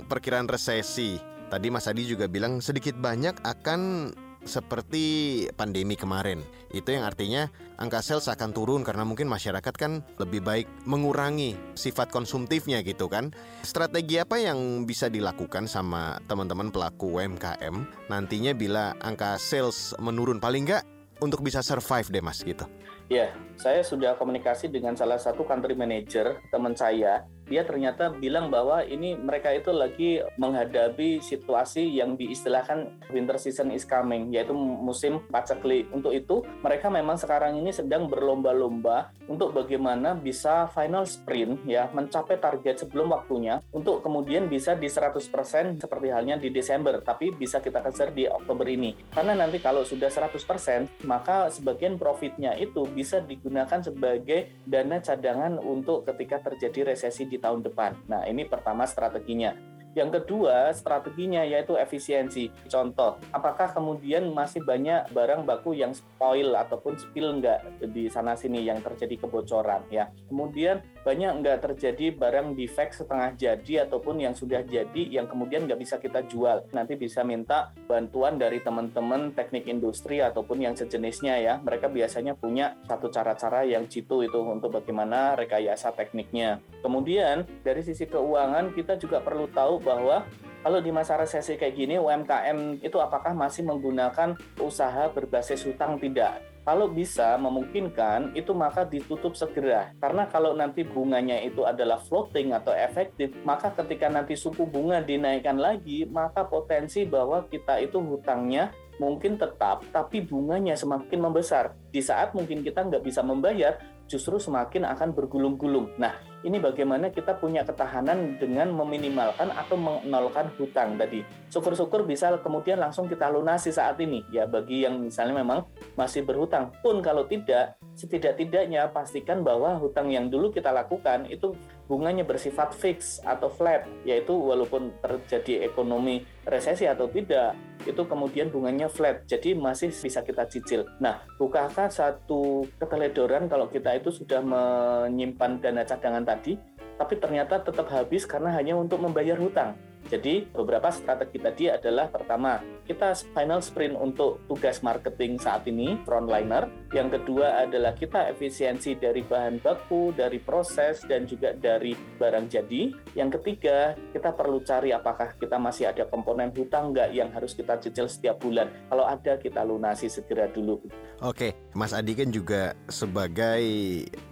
perkiraan 0.06 0.46
resesi, 0.46 1.18
tadi 1.50 1.74
Mas 1.74 1.90
Adi 1.90 2.06
juga 2.06 2.30
bilang 2.30 2.62
sedikit 2.62 2.94
banyak 2.94 3.42
akan 3.42 4.14
seperti 4.46 5.48
pandemi 5.58 5.98
kemarin. 5.98 6.46
Itu 6.70 6.94
yang 6.94 7.10
artinya 7.10 7.50
angka 7.82 8.06
sales 8.06 8.30
akan 8.30 8.54
turun 8.54 8.82
karena 8.86 9.02
mungkin 9.02 9.26
masyarakat 9.26 9.74
kan 9.74 10.06
lebih 10.22 10.46
baik 10.46 10.70
mengurangi 10.86 11.58
sifat 11.74 12.14
konsumtifnya 12.14 12.86
gitu 12.86 13.10
kan. 13.10 13.34
Strategi 13.66 14.22
apa 14.22 14.38
yang 14.38 14.86
bisa 14.86 15.10
dilakukan 15.10 15.66
sama 15.66 16.22
teman-teman 16.30 16.70
pelaku 16.70 17.18
UMKM 17.18 18.08
nantinya 18.14 18.54
bila 18.54 18.94
angka 19.02 19.42
sales 19.42 19.98
menurun 19.98 20.38
paling 20.38 20.70
nggak 20.70 20.84
untuk 21.20 21.42
bisa 21.42 21.66
survive 21.66 22.14
deh 22.14 22.22
mas 22.22 22.46
gitu? 22.46 22.70
Ya, 23.10 23.34
saya 23.58 23.82
sudah 23.82 24.14
komunikasi 24.22 24.70
dengan 24.70 24.94
salah 24.94 25.18
satu 25.18 25.42
country 25.42 25.74
manager 25.74 26.38
teman 26.54 26.78
saya 26.78 27.26
dia 27.50 27.66
ternyata 27.66 28.14
bilang 28.14 28.54
bahwa 28.54 28.86
ini 28.86 29.18
mereka 29.18 29.50
itu 29.50 29.74
lagi 29.74 30.22
menghadapi 30.38 31.18
situasi 31.18 31.82
yang 31.98 32.14
diistilahkan 32.14 33.10
winter 33.10 33.42
season 33.42 33.74
is 33.74 33.84
coming, 33.84 34.30
yaitu 34.30 34.54
musim 34.54 35.26
paceklik. 35.34 35.90
Untuk 35.90 36.14
itu, 36.14 36.46
mereka 36.62 36.94
memang 36.94 37.18
sekarang 37.18 37.58
ini 37.58 37.74
sedang 37.74 38.06
berlomba-lomba 38.06 39.10
untuk 39.26 39.58
bagaimana 39.58 40.14
bisa 40.14 40.70
final 40.70 41.10
sprint 41.10 41.66
ya, 41.66 41.90
mencapai 41.90 42.38
target 42.38 42.86
sebelum 42.86 43.10
waktunya 43.10 43.58
untuk 43.74 44.06
kemudian 44.06 44.46
bisa 44.46 44.78
di 44.78 44.86
100% 44.86 45.82
seperti 45.82 46.08
halnya 46.14 46.38
di 46.38 46.54
Desember, 46.54 47.02
tapi 47.02 47.34
bisa 47.34 47.58
kita 47.58 47.82
kejar 47.82 48.14
di 48.14 48.30
Oktober 48.30 48.70
ini. 48.70 48.94
Karena 49.10 49.34
nanti 49.34 49.58
kalau 49.58 49.82
sudah 49.82 50.14
100%, 50.14 51.10
maka 51.10 51.50
sebagian 51.50 51.98
profitnya 51.98 52.54
itu 52.54 52.86
bisa 53.00 53.24
digunakan 53.24 53.80
sebagai 53.80 54.60
dana 54.68 55.00
cadangan 55.00 55.56
untuk 55.64 56.04
ketika 56.04 56.52
terjadi 56.52 56.92
resesi 56.92 57.32
di 57.32 57.40
tahun 57.40 57.64
depan. 57.64 58.12
Nah, 58.12 58.28
ini 58.28 58.44
pertama 58.44 58.84
strateginya. 58.84 59.56
Yang 59.98 60.22
kedua, 60.22 60.70
strateginya 60.72 61.42
yaitu 61.42 61.74
efisiensi. 61.74 62.54
Contoh, 62.70 63.18
apakah 63.34 63.74
kemudian 63.74 64.30
masih 64.30 64.62
banyak 64.62 65.10
barang 65.10 65.50
baku 65.50 65.74
yang 65.74 65.98
spoil 65.98 66.54
ataupun 66.54 66.94
spill 67.00 67.42
enggak 67.42 67.66
di 67.82 68.06
sana 68.06 68.38
sini 68.38 68.62
yang 68.62 68.82
terjadi 68.86 69.26
kebocoran 69.26 69.82
ya. 69.90 70.14
Kemudian 70.30 70.86
banyak 71.02 71.32
enggak 71.42 71.66
terjadi 71.66 72.14
barang 72.14 72.54
defect 72.54 73.02
setengah 73.02 73.34
jadi 73.34 73.90
ataupun 73.90 74.22
yang 74.22 74.38
sudah 74.38 74.62
jadi 74.62 75.04
yang 75.10 75.26
kemudian 75.26 75.66
nggak 75.66 75.82
bisa 75.82 75.98
kita 75.98 76.22
jual. 76.30 76.70
Nanti 76.70 76.94
bisa 76.94 77.26
minta 77.26 77.74
bantuan 77.90 78.38
dari 78.38 78.62
teman-teman 78.62 79.34
teknik 79.34 79.66
industri 79.66 80.22
ataupun 80.22 80.62
yang 80.62 80.78
sejenisnya 80.78 81.42
ya. 81.42 81.54
Mereka 81.60 81.90
biasanya 81.90 82.38
punya 82.38 82.78
satu 82.86 83.10
cara-cara 83.10 83.66
yang 83.66 83.90
jitu 83.90 84.22
itu 84.22 84.38
untuk 84.38 84.78
bagaimana 84.78 85.34
rekayasa 85.34 85.98
tekniknya. 85.98 86.62
Kemudian 86.86 87.44
dari 87.66 87.82
sisi 87.82 88.06
keuangan 88.06 88.72
kita 88.78 88.96
juga 89.02 89.20
perlu 89.20 89.50
tahu 89.50 89.79
bahwa 89.82 90.28
kalau 90.60 90.84
di 90.84 90.92
masa 90.92 91.16
resesi 91.16 91.56
kayak 91.56 91.76
gini 91.76 91.96
UMKM 91.96 92.84
itu 92.84 93.00
apakah 93.00 93.32
masih 93.32 93.64
menggunakan 93.64 94.36
usaha 94.60 95.08
berbasis 95.08 95.64
hutang 95.64 95.96
tidak? 95.98 96.44
Kalau 96.68 96.92
bisa 96.92 97.40
memungkinkan 97.40 98.36
itu 98.36 98.52
maka 98.54 98.84
ditutup 98.86 99.34
segera. 99.34 99.96
Karena 99.98 100.28
kalau 100.28 100.54
nanti 100.54 100.84
bunganya 100.86 101.40
itu 101.42 101.64
adalah 101.64 101.98
floating 101.98 102.52
atau 102.54 102.76
efektif, 102.76 103.34
maka 103.48 103.72
ketika 103.74 104.12
nanti 104.12 104.36
suku 104.36 104.68
bunga 104.68 105.02
dinaikkan 105.02 105.58
lagi, 105.58 106.06
maka 106.06 106.46
potensi 106.46 107.08
bahwa 107.08 107.48
kita 107.48 107.80
itu 107.82 107.98
hutangnya 107.98 108.70
mungkin 109.00 109.40
tetap, 109.40 109.82
tapi 109.96 110.22
bunganya 110.22 110.76
semakin 110.76 111.24
membesar. 111.24 111.74
Di 111.90 112.04
saat 112.04 112.36
mungkin 112.36 112.62
kita 112.62 112.86
nggak 112.86 113.02
bisa 113.02 113.24
membayar, 113.24 113.80
justru 114.10 114.42
semakin 114.42 114.90
akan 114.90 115.14
bergulung-gulung. 115.14 115.94
Nah, 116.02 116.18
ini 116.42 116.58
bagaimana 116.58 117.14
kita 117.14 117.38
punya 117.38 117.62
ketahanan 117.62 118.42
dengan 118.42 118.74
meminimalkan 118.74 119.54
atau 119.54 119.78
menolkan 119.78 120.50
hutang 120.58 120.98
tadi. 120.98 121.22
Syukur-syukur 121.54 122.10
bisa 122.10 122.34
kemudian 122.42 122.82
langsung 122.82 123.06
kita 123.06 123.30
lunasi 123.30 123.70
saat 123.70 124.02
ini 124.02 124.26
ya 124.34 124.50
bagi 124.50 124.84
yang 124.84 124.98
misalnya 124.98 125.46
memang 125.46 125.70
masih 125.94 126.26
berhutang. 126.26 126.74
Pun 126.82 127.06
kalau 127.06 127.30
tidak, 127.30 127.78
setidak-tidaknya 127.94 128.90
pastikan 128.90 129.46
bahwa 129.46 129.78
hutang 129.78 130.10
yang 130.10 130.28
dulu 130.34 130.50
kita 130.50 130.74
lakukan 130.74 131.30
itu 131.30 131.54
bunganya 131.90 132.22
bersifat 132.22 132.78
fix 132.78 133.18
atau 133.26 133.50
flat, 133.50 133.90
yaitu 134.06 134.30
walaupun 134.30 134.94
terjadi 135.02 135.66
ekonomi 135.66 136.22
resesi 136.46 136.86
atau 136.86 137.10
tidak, 137.10 137.58
itu 137.90 138.06
kemudian 138.06 138.54
bunganya 138.54 138.86
flat, 138.86 139.26
jadi 139.26 139.58
masih 139.58 139.90
bisa 139.90 140.22
kita 140.22 140.46
cicil. 140.46 140.86
Nah, 141.02 141.26
bukankah 141.42 141.90
satu 141.90 142.70
keteledoran 142.78 143.50
kalau 143.50 143.66
kita 143.74 143.98
itu 143.98 144.14
sudah 144.14 144.46
menyimpan 144.46 145.58
dana 145.58 145.82
cadangan 145.82 146.22
tadi, 146.22 146.62
tapi 147.02 147.18
ternyata 147.18 147.58
tetap 147.66 147.90
habis 147.90 148.30
karena 148.30 148.54
hanya 148.54 148.78
untuk 148.78 149.02
membayar 149.02 149.40
hutang. 149.42 149.74
Jadi 150.10 150.50
beberapa 150.50 150.90
strategi 150.90 151.38
tadi 151.38 151.64
adalah 151.70 152.10
pertama, 152.10 152.58
kita 152.90 153.14
final 153.38 153.62
sprint 153.62 153.94
untuk 153.94 154.42
tugas 154.50 154.82
marketing 154.82 155.38
saat 155.38 155.70
ini, 155.70 156.02
frontliner. 156.02 156.66
Yang 156.90 157.22
kedua 157.22 157.62
adalah 157.70 157.94
kita 157.94 158.34
efisiensi 158.34 158.98
dari 158.98 159.22
bahan 159.22 159.62
baku, 159.62 160.10
dari 160.18 160.42
proses, 160.42 161.06
dan 161.06 161.30
juga 161.30 161.54
dari 161.54 161.94
barang 161.94 162.50
jadi. 162.50 162.90
Yang 163.14 163.38
ketiga, 163.38 163.94
kita 164.10 164.34
perlu 164.34 164.66
cari 164.66 164.90
apakah 164.90 165.38
kita 165.38 165.62
masih 165.62 165.94
ada 165.94 166.10
komponen 166.10 166.50
hutang 166.50 166.90
nggak 166.90 167.14
yang 167.14 167.30
harus 167.30 167.54
kita 167.54 167.78
cicil 167.78 168.10
setiap 168.10 168.42
bulan. 168.42 168.74
Kalau 168.90 169.06
ada, 169.06 169.38
kita 169.38 169.62
lunasi 169.62 170.10
segera 170.10 170.50
dulu. 170.50 170.82
Oke, 171.22 171.54
Mas 171.78 171.94
Adi 171.94 172.18
kan 172.18 172.34
juga 172.34 172.74
sebagai 172.90 173.62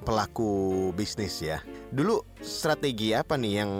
pelaku 0.01 0.89
bisnis 0.97 1.37
ya. 1.37 1.61
Dulu 1.93 2.25
strategi 2.41 3.13
apa 3.13 3.37
nih 3.37 3.53
yang 3.61 3.71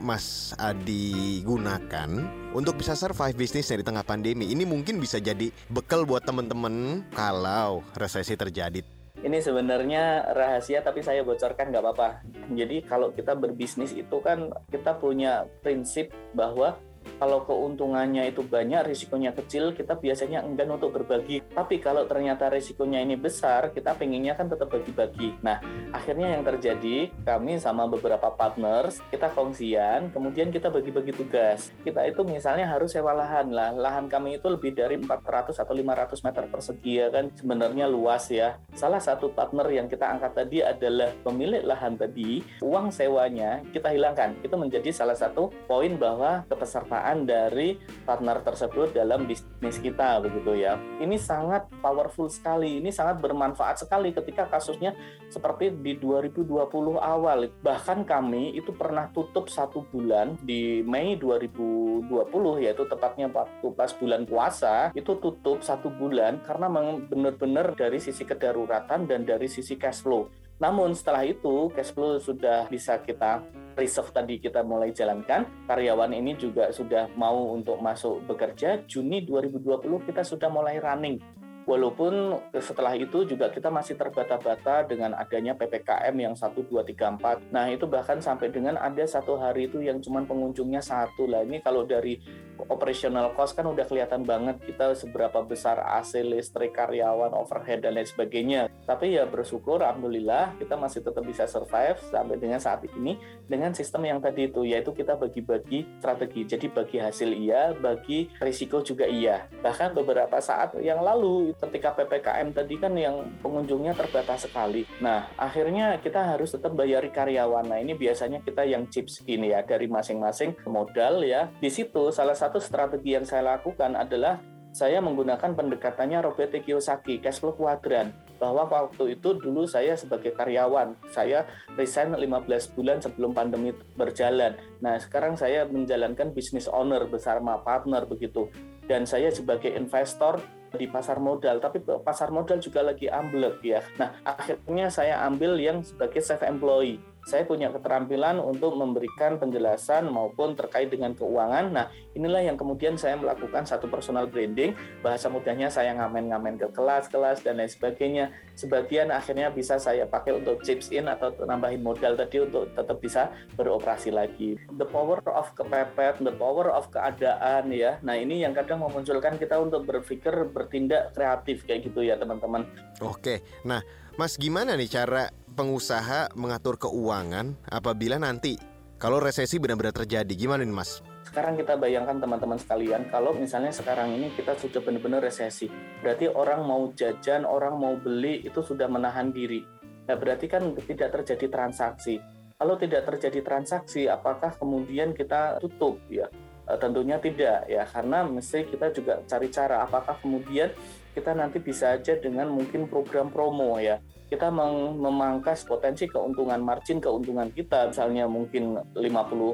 Mas 0.00 0.56
Adi 0.58 1.42
gunakan 1.46 2.10
untuk 2.54 2.78
bisa 2.78 2.98
survive 2.98 3.34
bisnisnya 3.38 3.80
di 3.80 3.86
tengah 3.86 4.02
pandemi? 4.02 4.50
Ini 4.50 4.66
mungkin 4.66 4.98
bisa 4.98 5.22
jadi 5.22 5.50
bekal 5.70 6.06
buat 6.06 6.26
teman-teman 6.26 7.06
kalau 7.14 7.86
resesi 7.94 8.34
terjadi. 8.34 8.82
Ini 9.24 9.40
sebenarnya 9.40 10.36
rahasia 10.36 10.84
tapi 10.84 11.00
saya 11.00 11.24
bocorkan 11.24 11.72
nggak 11.72 11.80
apa-apa. 11.80 12.08
Jadi 12.52 12.84
kalau 12.84 13.08
kita 13.14 13.32
berbisnis 13.32 13.96
itu 13.96 14.20
kan 14.20 14.52
kita 14.68 15.00
punya 15.00 15.48
prinsip 15.64 16.12
bahwa 16.36 16.76
kalau 17.20 17.44
keuntungannya 17.46 18.30
itu 18.30 18.42
banyak, 18.42 18.86
risikonya 18.88 19.30
kecil, 19.36 19.76
kita 19.76 19.98
biasanya 19.98 20.42
enggan 20.42 20.74
untuk 20.74 20.96
berbagi. 20.96 21.44
Tapi 21.52 21.78
kalau 21.78 22.08
ternyata 22.08 22.50
risikonya 22.50 23.04
ini 23.04 23.14
besar, 23.14 23.70
kita 23.70 23.94
pengennya 23.94 24.34
kan 24.34 24.48
tetap 24.48 24.72
bagi-bagi. 24.72 25.36
Nah, 25.44 25.60
akhirnya 25.92 26.34
yang 26.34 26.42
terjadi, 26.42 27.12
kami 27.22 27.60
sama 27.60 27.86
beberapa 27.86 28.32
partners, 28.32 29.04
kita 29.12 29.30
kongsian, 29.36 30.10
kemudian 30.10 30.48
kita 30.50 30.72
bagi-bagi 30.72 31.12
tugas. 31.14 31.70
Kita 31.84 32.02
itu 32.08 32.24
misalnya 32.24 32.70
harus 32.70 32.94
sewa 32.94 33.14
lahan 33.14 33.52
lah. 33.52 33.70
Lahan 33.74 34.10
kami 34.10 34.40
itu 34.40 34.48
lebih 34.50 34.74
dari 34.74 34.96
400 34.98 35.60
atau 35.60 35.74
500 35.74 36.24
meter 36.24 36.44
persegi 36.48 36.92
ya 36.98 37.08
kan, 37.10 37.30
sebenarnya 37.34 37.86
luas 37.86 38.30
ya. 38.30 38.56
Salah 38.74 39.02
satu 39.02 39.30
partner 39.30 39.66
yang 39.70 39.86
kita 39.86 40.08
angkat 40.08 40.32
tadi 40.34 40.64
adalah 40.64 41.10
pemilik 41.22 41.62
lahan 41.62 41.98
tadi, 41.98 42.40
uang 42.62 42.90
sewanya 42.90 43.60
kita 43.70 43.90
hilangkan. 43.90 44.38
Itu 44.42 44.54
menjadi 44.58 44.90
salah 44.94 45.18
satu 45.18 45.50
poin 45.66 45.94
bahwa 45.98 46.46
kepesertaan 46.46 46.93
kebersamaan 46.94 47.26
dari 47.26 47.78
partner 48.06 48.38
tersebut 48.46 48.94
dalam 48.94 49.26
bisnis 49.26 49.82
kita 49.82 50.22
begitu 50.22 50.54
ya. 50.54 50.78
Ini 51.02 51.18
sangat 51.18 51.66
powerful 51.82 52.30
sekali, 52.30 52.78
ini 52.78 52.94
sangat 52.94 53.18
bermanfaat 53.18 53.82
sekali 53.82 54.14
ketika 54.14 54.46
kasusnya 54.46 54.94
seperti 55.26 55.74
di 55.74 55.98
2020 55.98 56.54
awal. 57.00 57.50
Bahkan 57.62 58.06
kami 58.06 58.54
itu 58.54 58.70
pernah 58.70 59.10
tutup 59.10 59.50
satu 59.50 59.82
bulan 59.90 60.38
di 60.38 60.86
Mei 60.86 61.18
2020 61.18 62.62
yaitu 62.62 62.86
tepatnya 62.86 63.26
waktu 63.32 63.66
pas 63.74 63.90
bulan 63.98 64.22
puasa 64.28 64.94
itu 64.94 65.18
tutup 65.18 65.64
satu 65.64 65.90
bulan 65.90 66.38
karena 66.46 66.70
benar-benar 67.10 67.74
dari 67.74 67.98
sisi 67.98 68.22
kedaruratan 68.22 69.10
dan 69.10 69.26
dari 69.26 69.50
sisi 69.50 69.74
cash 69.74 70.06
flow. 70.06 70.43
Namun 70.62 70.94
setelah 70.94 71.26
itu 71.26 71.70
cash 71.74 71.90
flow 71.90 72.22
sudah 72.22 72.70
bisa 72.70 72.98
kita 73.02 73.42
reserve 73.74 74.10
tadi 74.14 74.38
kita 74.38 74.62
mulai 74.62 74.94
jalankan, 74.94 75.46
karyawan 75.66 76.14
ini 76.14 76.38
juga 76.38 76.70
sudah 76.70 77.10
mau 77.18 77.54
untuk 77.54 77.82
masuk 77.82 78.22
bekerja. 78.24 78.86
Juni 78.86 79.26
2020 79.26 80.06
kita 80.06 80.22
sudah 80.22 80.46
mulai 80.46 80.78
running 80.78 81.18
Walaupun 81.64 82.36
setelah 82.60 82.92
itu 82.92 83.24
juga 83.24 83.48
kita 83.48 83.72
masih 83.72 83.96
terbata-bata 83.96 84.84
dengan 84.84 85.16
adanya 85.16 85.56
PPKM 85.56 86.12
yang 86.12 86.34
1, 86.36 86.52
2, 86.52 86.84
3, 86.84 87.16
4. 87.16 87.48
Nah 87.48 87.72
itu 87.72 87.88
bahkan 87.88 88.20
sampai 88.20 88.52
dengan 88.52 88.76
ada 88.76 89.00
satu 89.08 89.40
hari 89.40 89.72
itu 89.72 89.80
yang 89.80 89.96
cuma 90.04 90.20
pengunjungnya 90.28 90.84
satu 90.84 91.24
lah. 91.24 91.40
Ini 91.40 91.64
kalau 91.64 91.88
dari 91.88 92.20
operational 92.68 93.32
cost 93.32 93.56
kan 93.56 93.64
udah 93.64 93.88
kelihatan 93.88 94.28
banget 94.28 94.60
kita 94.60 94.92
seberapa 94.92 95.40
besar 95.40 95.80
AC, 95.80 96.20
listrik, 96.20 96.76
karyawan, 96.76 97.32
overhead, 97.32 97.80
dan 97.80 97.96
lain 97.96 98.04
sebagainya. 98.04 98.68
Tapi 98.84 99.16
ya 99.16 99.24
bersyukur, 99.24 99.80
Alhamdulillah 99.80 100.60
kita 100.60 100.76
masih 100.76 101.00
tetap 101.00 101.24
bisa 101.24 101.48
survive 101.48 101.96
sampai 102.12 102.36
dengan 102.36 102.60
saat 102.60 102.84
ini 102.84 103.16
dengan 103.48 103.72
sistem 103.72 104.04
yang 104.04 104.20
tadi 104.20 104.52
itu, 104.52 104.68
yaitu 104.68 104.92
kita 104.92 105.16
bagi-bagi 105.16 105.88
strategi. 105.96 106.44
Jadi 106.44 106.66
bagi 106.68 107.00
hasil 107.00 107.30
iya, 107.32 107.72
bagi 107.72 108.28
risiko 108.36 108.84
juga 108.84 109.08
iya. 109.08 109.48
Bahkan 109.64 109.96
beberapa 109.96 110.36
saat 110.44 110.76
yang 110.84 111.00
lalu 111.00 111.53
ketika 111.62 111.94
PPKM 111.94 112.54
tadi 112.54 112.74
kan 112.78 112.92
yang 112.94 113.26
pengunjungnya 113.40 113.94
terbatas 113.94 114.46
sekali. 114.46 114.86
Nah, 114.98 115.30
akhirnya 115.38 115.98
kita 116.02 116.34
harus 116.34 116.54
tetap 116.54 116.74
bayari 116.74 117.10
karyawan. 117.10 117.66
Nah, 117.68 117.78
ini 117.78 117.94
biasanya 117.94 118.42
kita 118.42 118.66
yang 118.66 118.90
chips 118.90 119.22
ini 119.26 119.54
ya 119.54 119.62
dari 119.62 119.86
masing-masing 119.86 120.56
modal 120.66 121.22
ya. 121.22 121.50
Di 121.58 121.70
situ 121.70 122.10
salah 122.10 122.34
satu 122.34 122.58
strategi 122.58 123.14
yang 123.14 123.26
saya 123.26 123.56
lakukan 123.56 123.94
adalah 123.94 124.40
saya 124.74 124.98
menggunakan 124.98 125.54
pendekatannya 125.54 126.18
Robert 126.18 126.50
Kiyosaki, 126.50 127.22
cash 127.22 127.38
flow 127.38 127.54
quadrant. 127.54 128.10
Bahwa 128.42 128.66
waktu 128.66 129.14
itu 129.14 129.38
dulu 129.38 129.70
saya 129.70 129.94
sebagai 129.94 130.34
karyawan, 130.34 130.98
saya 131.14 131.46
resign 131.78 132.18
15 132.18 132.74
bulan 132.74 132.98
sebelum 132.98 133.30
pandemi 133.30 133.70
berjalan. 133.94 134.58
Nah, 134.82 134.98
sekarang 134.98 135.38
saya 135.38 135.62
menjalankan 135.70 136.34
bisnis 136.34 136.66
owner 136.66 137.06
bersama 137.06 137.62
partner 137.62 138.02
begitu. 138.02 138.50
Dan 138.90 139.06
saya 139.06 139.30
sebagai 139.30 139.70
investor 139.70 140.42
di 140.74 140.90
pasar 140.90 141.22
modal, 141.22 141.62
tapi 141.62 141.80
pasar 141.80 142.34
modal 142.34 142.58
juga 142.58 142.82
lagi 142.82 143.06
amblek 143.06 143.62
ya. 143.62 143.80
Nah, 143.96 144.10
akhirnya 144.26 144.90
saya 144.90 145.22
ambil 145.24 145.56
yang 145.56 145.80
sebagai 145.86 146.20
self 146.20 146.42
employee 146.42 147.13
saya 147.24 147.48
punya 147.48 147.72
keterampilan 147.72 148.36
untuk 148.36 148.76
memberikan 148.76 149.40
penjelasan 149.40 150.12
maupun 150.12 150.52
terkait 150.52 150.92
dengan 150.92 151.16
keuangan. 151.16 151.72
Nah, 151.72 151.86
inilah 152.12 152.44
yang 152.44 152.56
kemudian 152.60 153.00
saya 153.00 153.16
melakukan 153.16 153.64
satu 153.64 153.88
personal 153.88 154.28
branding. 154.28 154.76
Bahasa 155.00 155.32
mudahnya 155.32 155.72
saya 155.72 155.96
ngamen-ngamen 155.96 156.60
ke 156.60 156.68
kelas-kelas 156.76 157.40
dan 157.40 157.58
lain 157.60 157.72
sebagainya. 157.72 158.30
Sebagian 158.54 159.08
akhirnya 159.08 159.48
bisa 159.48 159.80
saya 159.80 160.04
pakai 160.04 160.36
untuk 160.36 160.60
chips 160.60 160.92
in 160.92 161.08
atau 161.08 161.32
nambahin 161.48 161.80
modal 161.80 162.12
tadi 162.14 162.44
untuk 162.44 162.68
tetap 162.76 163.00
bisa 163.00 163.32
beroperasi 163.56 164.12
lagi. 164.12 164.60
The 164.76 164.86
power 164.86 165.24
of 165.32 165.56
kepepet, 165.56 166.20
the 166.20 166.34
power 166.36 166.68
of 166.68 166.92
keadaan 166.92 167.72
ya. 167.72 167.96
Nah, 168.04 168.20
ini 168.20 168.44
yang 168.44 168.52
kadang 168.52 168.84
memunculkan 168.84 169.40
kita 169.40 169.56
untuk 169.56 169.88
berpikir 169.88 170.52
bertindak 170.52 171.16
kreatif 171.16 171.64
kayak 171.64 171.88
gitu 171.88 172.04
ya, 172.04 172.20
teman-teman. 172.20 172.68
Oke. 173.00 173.40
Nah, 173.64 173.80
Mas 174.14 174.38
gimana 174.38 174.78
nih 174.78 174.86
cara 174.86 175.26
pengusaha 175.58 176.30
mengatur 176.38 176.78
keuangan 176.78 177.58
apabila 177.66 178.14
nanti 178.14 178.54
kalau 178.94 179.18
resesi 179.18 179.58
benar-benar 179.58 179.90
terjadi? 179.90 180.30
Gimana 180.38 180.62
nih 180.62 180.70
Mas? 180.70 181.02
Sekarang 181.26 181.58
kita 181.58 181.74
bayangkan 181.74 182.22
teman-teman 182.22 182.54
sekalian, 182.54 183.10
kalau 183.10 183.34
misalnya 183.34 183.74
sekarang 183.74 184.14
ini 184.14 184.30
kita 184.38 184.54
sudah 184.54 184.86
benar-benar 184.86 185.18
resesi, 185.18 185.66
berarti 185.98 186.30
orang 186.30 186.62
mau 186.62 186.94
jajan, 186.94 187.42
orang 187.42 187.74
mau 187.74 187.98
beli 187.98 188.46
itu 188.46 188.62
sudah 188.62 188.86
menahan 188.86 189.34
diri. 189.34 189.66
Nah, 190.06 190.14
berarti 190.14 190.46
kan 190.46 190.62
tidak 190.78 191.10
terjadi 191.10 191.50
transaksi. 191.50 192.22
Kalau 192.54 192.78
tidak 192.78 193.10
terjadi 193.10 193.42
transaksi, 193.42 194.06
apakah 194.06 194.54
kemudian 194.54 195.10
kita 195.10 195.58
tutup 195.58 195.98
ya? 196.06 196.30
E, 196.70 196.78
tentunya 196.78 197.18
tidak 197.18 197.66
ya, 197.66 197.82
karena 197.82 198.22
mesti 198.22 198.62
kita 198.70 198.94
juga 198.94 199.26
cari 199.26 199.50
cara 199.50 199.82
apakah 199.82 200.22
kemudian 200.22 200.70
kita 201.14 201.30
nanti 201.32 201.62
bisa 201.62 201.94
aja 201.94 202.18
dengan 202.18 202.50
mungkin 202.50 202.90
program 202.90 203.30
promo 203.30 203.78
ya 203.78 204.02
kita 204.34 204.50
memangkas 204.50 205.62
potensi 205.62 206.10
keuntungan 206.10 206.58
margin 206.58 206.98
keuntungan 206.98 207.54
kita 207.54 207.94
misalnya 207.94 208.26
mungkin 208.26 208.82
50 208.98 209.06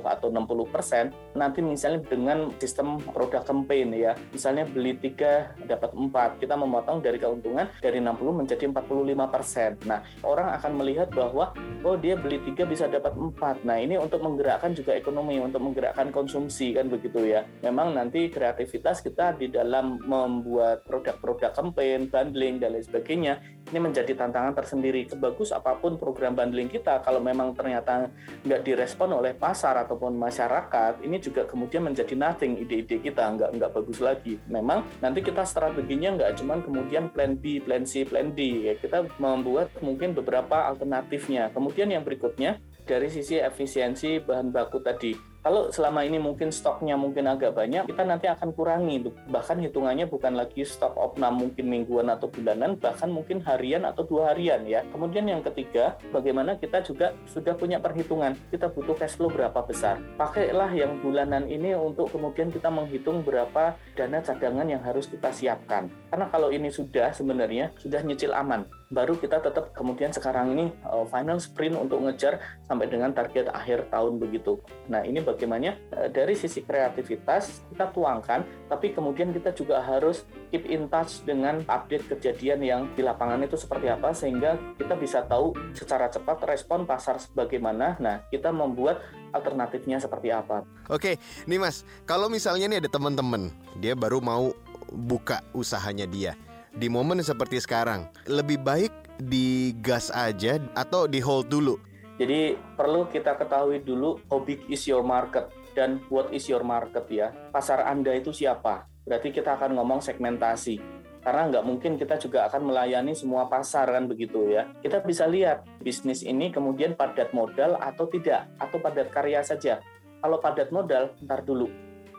atau 0.09 0.33
60 0.33 0.73
persen 0.73 1.13
nanti 1.37 1.61
misalnya 1.61 2.01
dengan 2.09 2.49
sistem 2.57 2.97
produk 2.97 3.45
campaign 3.45 3.93
ya. 3.93 4.17
Misalnya 4.33 4.65
beli 4.65 4.97
tiga 4.97 5.53
dapat 5.69 5.93
empat. 5.93 6.41
Kita 6.41 6.57
memotong 6.57 7.05
dari 7.05 7.21
keuntungan 7.21 7.69
dari 7.85 8.01
60 8.01 8.41
menjadi 8.41 8.65
45 8.73 9.29
persen. 9.29 9.77
Nah 9.85 10.01
orang 10.25 10.57
akan 10.57 10.73
melihat 10.81 11.13
bahwa 11.13 11.53
oh 11.85 11.97
dia 12.01 12.17
beli 12.17 12.41
tiga 12.41 12.65
bisa 12.65 12.89
dapat 12.89 13.13
empat. 13.13 13.61
Nah 13.69 13.77
ini 13.77 14.01
untuk 14.01 14.25
menggerakkan 14.25 14.73
juga 14.73 14.97
ekonomi 14.97 15.37
untuk 15.37 15.61
menggerakkan 15.61 16.09
konsumsi 16.09 16.73
kan 16.73 16.89
begitu 16.89 17.21
ya. 17.29 17.45
Memang 17.61 17.93
nanti 17.93 18.33
kreativitas 18.33 19.05
kita 19.05 19.37
di 19.37 19.53
dalam 19.53 20.01
membuat 20.09 20.89
produk-produk 20.89 21.53
campaign 21.53 22.09
bundling 22.09 22.57
dan 22.57 22.73
lain 22.73 22.87
sebagainya 22.87 23.45
ini 23.71 23.79
menjadi 23.79 24.17
tantangan 24.19 24.57
sendiri. 24.71 25.11
Sebagus 25.11 25.51
apa 25.51 25.75
pun 25.75 25.99
program 25.99 26.39
bundling 26.39 26.71
kita 26.71 27.03
kalau 27.03 27.19
memang 27.19 27.51
ternyata 27.59 28.07
nggak 28.47 28.63
direspon 28.63 29.11
oleh 29.19 29.35
pasar 29.35 29.75
ataupun 29.83 30.15
masyarakat 30.15 31.03
ini 31.03 31.19
juga 31.19 31.43
kemudian 31.51 31.83
menjadi 31.83 32.15
nothing 32.15 32.63
ide-ide 32.63 33.03
kita 33.03 33.27
nggak 33.35 33.51
nggak 33.59 33.71
bagus 33.75 33.99
lagi. 33.99 34.39
Memang 34.47 34.87
nanti 35.03 35.21
kita 35.27 35.43
strateginya 35.43 36.15
nggak 36.15 36.39
cuma 36.39 36.63
kemudian 36.63 37.11
plan 37.11 37.35
B 37.35 37.59
plan 37.59 37.83
C 37.83 38.07
plan 38.07 38.31
D. 38.31 38.71
Ya 38.71 38.75
kita 38.79 39.11
membuat 39.19 39.75
mungkin 39.83 40.15
beberapa 40.15 40.71
alternatifnya. 40.71 41.51
Kemudian 41.51 41.91
yang 41.91 42.07
berikutnya 42.07 42.63
dari 42.87 43.11
sisi 43.11 43.39
efisiensi 43.39 44.23
bahan 44.23 44.55
baku 44.55 44.79
tadi 44.83 45.30
kalau 45.41 45.73
selama 45.73 46.05
ini 46.05 46.21
mungkin 46.21 46.53
stoknya 46.53 47.01
mungkin 47.01 47.25
agak 47.25 47.57
banyak, 47.57 47.89
kita 47.89 48.05
nanti 48.05 48.29
akan 48.29 48.53
kurangi. 48.53 49.09
Bahkan 49.09 49.57
hitungannya 49.65 50.05
bukan 50.05 50.37
lagi 50.37 50.69
stok 50.69 50.93
opnam 51.01 51.41
mungkin 51.41 51.65
mingguan 51.65 52.13
atau 52.13 52.29
bulanan, 52.29 52.77
bahkan 52.77 53.09
mungkin 53.09 53.41
harian 53.49 53.89
atau 53.89 54.05
dua 54.05 54.37
harian 54.37 54.69
ya. 54.69 54.85
Kemudian 54.93 55.25
yang 55.25 55.41
ketiga, 55.41 55.97
bagaimana 56.13 56.61
kita 56.61 56.85
juga 56.85 57.17
sudah 57.25 57.57
punya 57.57 57.81
perhitungan. 57.81 58.37
Kita 58.53 58.69
butuh 58.69 58.93
cash 59.01 59.17
flow 59.17 59.33
berapa 59.33 59.65
besar. 59.65 59.97
Pakailah 60.21 60.69
yang 60.77 61.01
bulanan 61.01 61.49
ini 61.49 61.73
untuk 61.73 62.13
kemudian 62.13 62.53
kita 62.53 62.69
menghitung 62.69 63.25
berapa 63.25 63.81
dana 63.97 64.21
cadangan 64.21 64.69
yang 64.69 64.85
harus 64.85 65.09
kita 65.09 65.33
siapkan. 65.33 65.89
Karena 66.13 66.29
kalau 66.29 66.53
ini 66.53 66.69
sudah 66.69 67.17
sebenarnya 67.17 67.73
sudah 67.81 68.05
nyicil 68.05 68.37
aman 68.37 68.69
baru 68.91 69.15
kita 69.15 69.39
tetap 69.39 69.71
kemudian 69.71 70.11
sekarang 70.11 70.51
ini 70.59 70.75
uh, 70.83 71.07
final 71.07 71.39
sprint 71.39 71.79
untuk 71.79 72.03
ngejar 72.03 72.43
sampai 72.67 72.91
dengan 72.91 73.15
target 73.15 73.47
akhir 73.55 73.87
tahun 73.87 74.19
begitu. 74.19 74.59
Nah 74.91 75.07
ini 75.07 75.23
bagaimana 75.31 75.79
uh, 75.95 76.09
dari 76.11 76.35
sisi 76.35 76.67
kreativitas 76.67 77.65
kita 77.71 77.91
tuangkan, 77.95 78.43
tapi 78.67 78.91
kemudian 78.91 79.31
kita 79.31 79.55
juga 79.55 79.81
harus 79.81 80.27
keep 80.51 80.67
in 80.67 80.91
touch 80.91 81.23
dengan 81.23 81.63
update 81.71 82.11
kejadian 82.11 82.61
yang 82.61 82.81
di 82.99 83.07
lapangan 83.07 83.41
itu 83.47 83.55
seperti 83.55 83.87
apa 83.87 84.11
sehingga 84.11 84.59
kita 84.77 84.95
bisa 84.99 85.23
tahu 85.25 85.55
secara 85.73 86.11
cepat 86.11 86.43
respon 86.47 86.85
pasar 86.85 87.23
sebagaimana. 87.23 87.97
Nah 88.03 88.27
kita 88.29 88.51
membuat 88.51 89.03
alternatifnya 89.31 90.03
seperti 90.03 90.35
apa. 90.35 90.67
Oke, 90.91 91.23
nih 91.47 91.59
Mas, 91.63 91.87
kalau 92.03 92.27
misalnya 92.27 92.67
nih 92.67 92.79
ada 92.87 92.91
teman-teman 92.91 93.55
dia 93.79 93.95
baru 93.95 94.19
mau 94.19 94.51
buka 94.91 95.39
usahanya 95.55 96.05
dia 96.05 96.35
di 96.75 96.87
momen 96.87 97.19
seperti 97.23 97.59
sekarang 97.59 98.07
lebih 98.31 98.63
baik 98.63 98.95
digas 99.19 100.09
aja 100.15 100.63
atau 100.79 101.11
di 101.11 101.19
hold 101.19 101.51
dulu 101.51 101.77
jadi 102.21 102.61
perlu 102.77 103.09
kita 103.09 103.41
ketahui 103.41 103.81
dulu 103.81 104.21
how 104.29 104.45
big 104.45 104.61
is 104.69 104.85
your 104.85 105.01
market 105.01 105.49
dan 105.73 106.05
what 106.13 106.29
is 106.37 106.45
your 106.45 106.61
market 106.61 107.09
ya 107.09 107.33
pasar 107.49 107.89
anda 107.89 108.13
itu 108.13 108.29
siapa 108.37 108.85
berarti 109.09 109.33
kita 109.33 109.57
akan 109.57 109.81
ngomong 109.81 110.05
segmentasi 110.05 111.01
karena 111.21 111.53
nggak 111.53 111.65
mungkin 111.69 112.01
kita 112.01 112.17
juga 112.17 112.49
akan 112.49 112.73
melayani 112.73 113.13
semua 113.13 113.45
pasar 113.45 113.93
kan 113.93 114.09
begitu 114.09 114.49
ya. 114.49 114.73
Kita 114.81 115.05
bisa 115.05 115.29
lihat 115.29 115.69
bisnis 115.85 116.25
ini 116.25 116.49
kemudian 116.49 116.97
padat 116.97 117.37
modal 117.37 117.77
atau 117.77 118.09
tidak, 118.09 118.49
atau 118.57 118.81
padat 118.81 119.13
karya 119.13 119.45
saja. 119.45 119.85
Kalau 120.25 120.41
padat 120.41 120.73
modal, 120.73 121.13
ntar 121.21 121.45
dulu. 121.45 121.69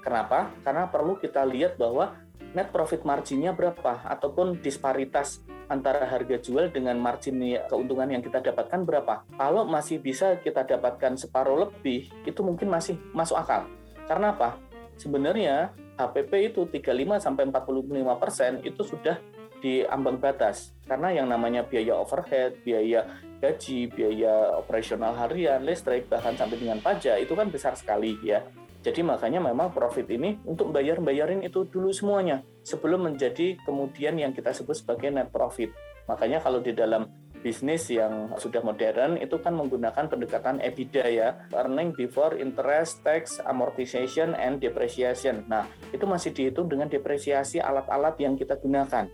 Kenapa? 0.06 0.54
Karena 0.62 0.86
perlu 0.86 1.18
kita 1.18 1.42
lihat 1.46 1.82
bahwa 1.82 2.14
net 2.52 2.70
profit 2.72 3.08
marginnya 3.08 3.56
berapa 3.56 4.04
ataupun 4.08 4.60
disparitas 4.60 5.40
antara 5.72 6.04
harga 6.04 6.36
jual 6.36 6.68
dengan 6.68 7.00
margin 7.00 7.40
keuntungan 7.72 8.12
yang 8.12 8.20
kita 8.20 8.44
dapatkan 8.44 8.84
berapa. 8.84 9.24
Kalau 9.40 9.64
masih 9.64 10.04
bisa 10.04 10.36
kita 10.44 10.68
dapatkan 10.68 11.16
separuh 11.16 11.64
lebih, 11.64 12.12
itu 12.28 12.42
mungkin 12.44 12.68
masih 12.68 13.00
masuk 13.16 13.40
akal. 13.40 13.72
Karena 14.04 14.36
apa? 14.36 14.60
Sebenarnya 15.00 15.72
HPP 15.96 16.52
itu 16.52 16.62
35 16.68 17.24
sampai 17.24 17.48
45% 17.48 18.20
persen 18.20 18.60
itu 18.68 18.84
sudah 18.84 19.16
di 19.64 19.86
ambang 19.88 20.20
batas. 20.20 20.76
Karena 20.84 21.14
yang 21.16 21.32
namanya 21.32 21.64
biaya 21.64 21.96
overhead, 21.96 22.60
biaya 22.66 23.08
gaji, 23.40 23.88
biaya 23.88 24.58
operasional 24.60 25.16
harian, 25.16 25.64
listrik, 25.64 26.10
bahkan 26.12 26.36
sampai 26.36 26.60
dengan 26.60 26.82
pajak 26.84 27.22
itu 27.24 27.34
kan 27.38 27.48
besar 27.48 27.78
sekali 27.78 28.18
ya. 28.26 28.44
Jadi 28.82 29.06
makanya 29.06 29.38
memang 29.38 29.70
profit 29.70 30.10
ini 30.10 30.42
untuk 30.42 30.74
bayar-bayarin 30.74 31.46
itu 31.46 31.70
dulu 31.70 31.94
semuanya 31.94 32.42
sebelum 32.66 33.14
menjadi 33.14 33.54
kemudian 33.62 34.18
yang 34.18 34.34
kita 34.34 34.50
sebut 34.50 34.74
sebagai 34.74 35.14
net 35.14 35.30
profit. 35.30 35.70
Makanya 36.10 36.42
kalau 36.42 36.66
di 36.66 36.74
dalam 36.74 37.06
bisnis 37.42 37.90
yang 37.90 38.34
sudah 38.38 38.62
modern 38.62 39.18
itu 39.18 39.38
kan 39.42 39.58
menggunakan 39.58 40.06
pendekatan 40.10 40.62
EBITDA 40.62 41.06
ya, 41.10 41.30
earning 41.58 41.94
before 41.94 42.38
interest, 42.38 43.02
tax, 43.02 43.42
amortization, 43.42 44.38
and 44.38 44.62
depreciation. 44.62 45.46
Nah, 45.50 45.66
itu 45.90 46.06
masih 46.06 46.34
dihitung 46.34 46.70
dengan 46.70 46.90
depresiasi 46.90 47.58
alat-alat 47.58 48.18
yang 48.22 48.38
kita 48.38 48.58
gunakan. 48.62 49.10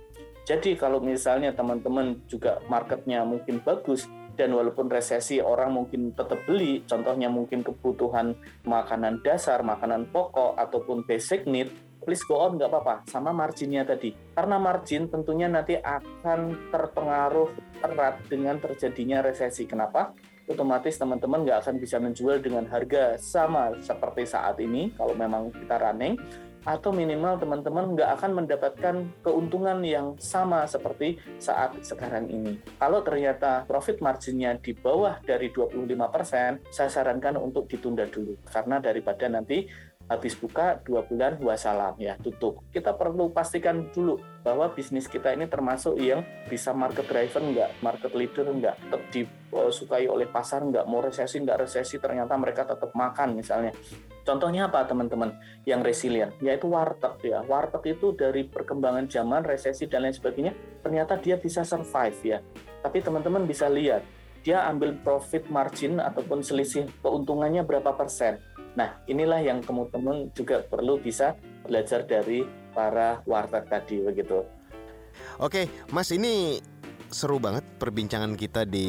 Jadi 0.48 0.80
kalau 0.80 1.04
misalnya 1.04 1.52
teman-teman 1.52 2.24
juga 2.28 2.64
marketnya 2.72 3.28
mungkin 3.28 3.60
bagus, 3.60 4.08
dan 4.38 4.54
walaupun 4.54 4.88
resesi 4.88 5.42
orang 5.42 5.74
mungkin 5.74 6.14
tetap 6.14 6.46
beli, 6.46 6.86
contohnya 6.86 7.28
mungkin 7.28 7.66
kebutuhan 7.66 8.38
makanan 8.64 9.26
dasar, 9.26 9.66
makanan 9.66 10.14
pokok 10.14 10.54
ataupun 10.56 11.04
basic 11.10 11.50
need, 11.50 11.74
please 12.06 12.22
go 12.24 12.40
on 12.40 12.56
nggak 12.56 12.70
apa-apa 12.70 12.96
sama 13.10 13.34
marginnya 13.34 13.84
tadi. 13.84 14.14
Karena 14.14 14.62
margin 14.62 15.10
tentunya 15.10 15.50
nanti 15.50 15.76
akan 15.76 16.70
terpengaruh 16.70 17.50
erat 17.84 18.22
dengan 18.30 18.62
terjadinya 18.62 19.26
resesi. 19.26 19.66
Kenapa? 19.66 20.14
Otomatis 20.48 20.96
teman-teman 20.96 21.44
nggak 21.44 21.68
akan 21.68 21.76
bisa 21.76 22.00
menjual 22.00 22.40
dengan 22.40 22.64
harga 22.72 23.20
sama 23.20 23.76
seperti 23.84 24.24
saat 24.24 24.56
ini 24.64 24.96
kalau 24.96 25.12
memang 25.12 25.52
kita 25.52 25.76
running 25.76 26.16
atau 26.68 26.92
minimal 26.92 27.40
teman-teman 27.40 27.96
nggak 27.96 28.20
akan 28.20 28.32
mendapatkan 28.44 28.96
keuntungan 29.24 29.80
yang 29.88 30.20
sama 30.20 30.68
seperti 30.68 31.16
saat 31.40 31.80
sekarang 31.80 32.28
ini. 32.28 32.60
Kalau 32.76 33.00
ternyata 33.08 33.64
profit 33.64 34.04
marginnya 34.04 34.60
di 34.60 34.76
bawah 34.76 35.24
dari 35.24 35.48
25%, 35.48 36.68
saya 36.68 36.90
sarankan 36.92 37.40
untuk 37.40 37.72
ditunda 37.72 38.04
dulu. 38.04 38.36
Karena 38.44 38.84
daripada 38.84 39.32
nanti 39.32 39.64
habis 40.08 40.40
buka 40.40 40.80
dua 40.88 41.04
bulan 41.04 41.36
wassalam 41.44 41.96
ya 42.00 42.16
tutup. 42.20 42.64
Kita 42.72 42.96
perlu 42.96 43.32
pastikan 43.36 43.92
dulu 43.92 44.20
bahwa 44.42 44.72
bisnis 44.72 45.06
kita 45.08 45.36
ini 45.36 45.52
termasuk 45.52 46.00
yang 46.00 46.24
bisa 46.48 46.72
market 46.72 47.08
driven 47.12 47.52
nggak, 47.52 47.84
market 47.84 48.12
leader 48.16 48.48
nggak, 48.48 48.76
tetap 48.88 49.02
disukai 49.12 50.08
oleh 50.08 50.28
pasar 50.32 50.64
nggak, 50.64 50.88
mau 50.88 51.04
resesi 51.04 51.44
nggak 51.44 51.68
resesi 51.68 52.00
ternyata 52.00 52.40
mereka 52.40 52.64
tetap 52.64 52.96
makan 52.96 53.36
misalnya. 53.36 53.76
Contohnya 54.28 54.68
apa 54.68 54.84
teman-teman 54.84 55.32
yang 55.64 55.80
resilient? 55.80 56.36
Yaitu 56.44 56.68
warteg 56.68 57.16
ya. 57.24 57.40
Warteg 57.48 57.96
itu 57.96 58.12
dari 58.12 58.44
perkembangan 58.44 59.08
zaman, 59.08 59.48
resesi 59.48 59.88
dan 59.88 60.04
lain 60.04 60.12
sebagainya, 60.12 60.52
ternyata 60.84 61.16
dia 61.16 61.40
bisa 61.40 61.64
survive 61.64 62.20
ya. 62.36 62.44
Tapi 62.84 63.00
teman-teman 63.00 63.48
bisa 63.48 63.72
lihat, 63.72 64.04
dia 64.44 64.68
ambil 64.68 65.00
profit 65.00 65.48
margin 65.48 66.04
ataupun 66.04 66.44
selisih 66.44 66.92
keuntungannya 67.00 67.64
berapa 67.64 67.96
persen. 67.96 68.44
Nah, 68.76 69.00
inilah 69.08 69.40
yang 69.40 69.64
teman-teman 69.64 70.28
juga 70.36 70.60
perlu 70.60 71.00
bisa 71.00 71.40
belajar 71.64 72.04
dari 72.04 72.44
para 72.76 73.24
warteg 73.24 73.64
tadi 73.72 74.04
begitu. 74.04 74.44
Oke, 75.40 75.72
Mas 75.90 76.12
ini 76.12 76.60
seru 77.10 77.40
banget 77.40 77.64
perbincangan 77.80 78.36
kita 78.36 78.64
di 78.68 78.88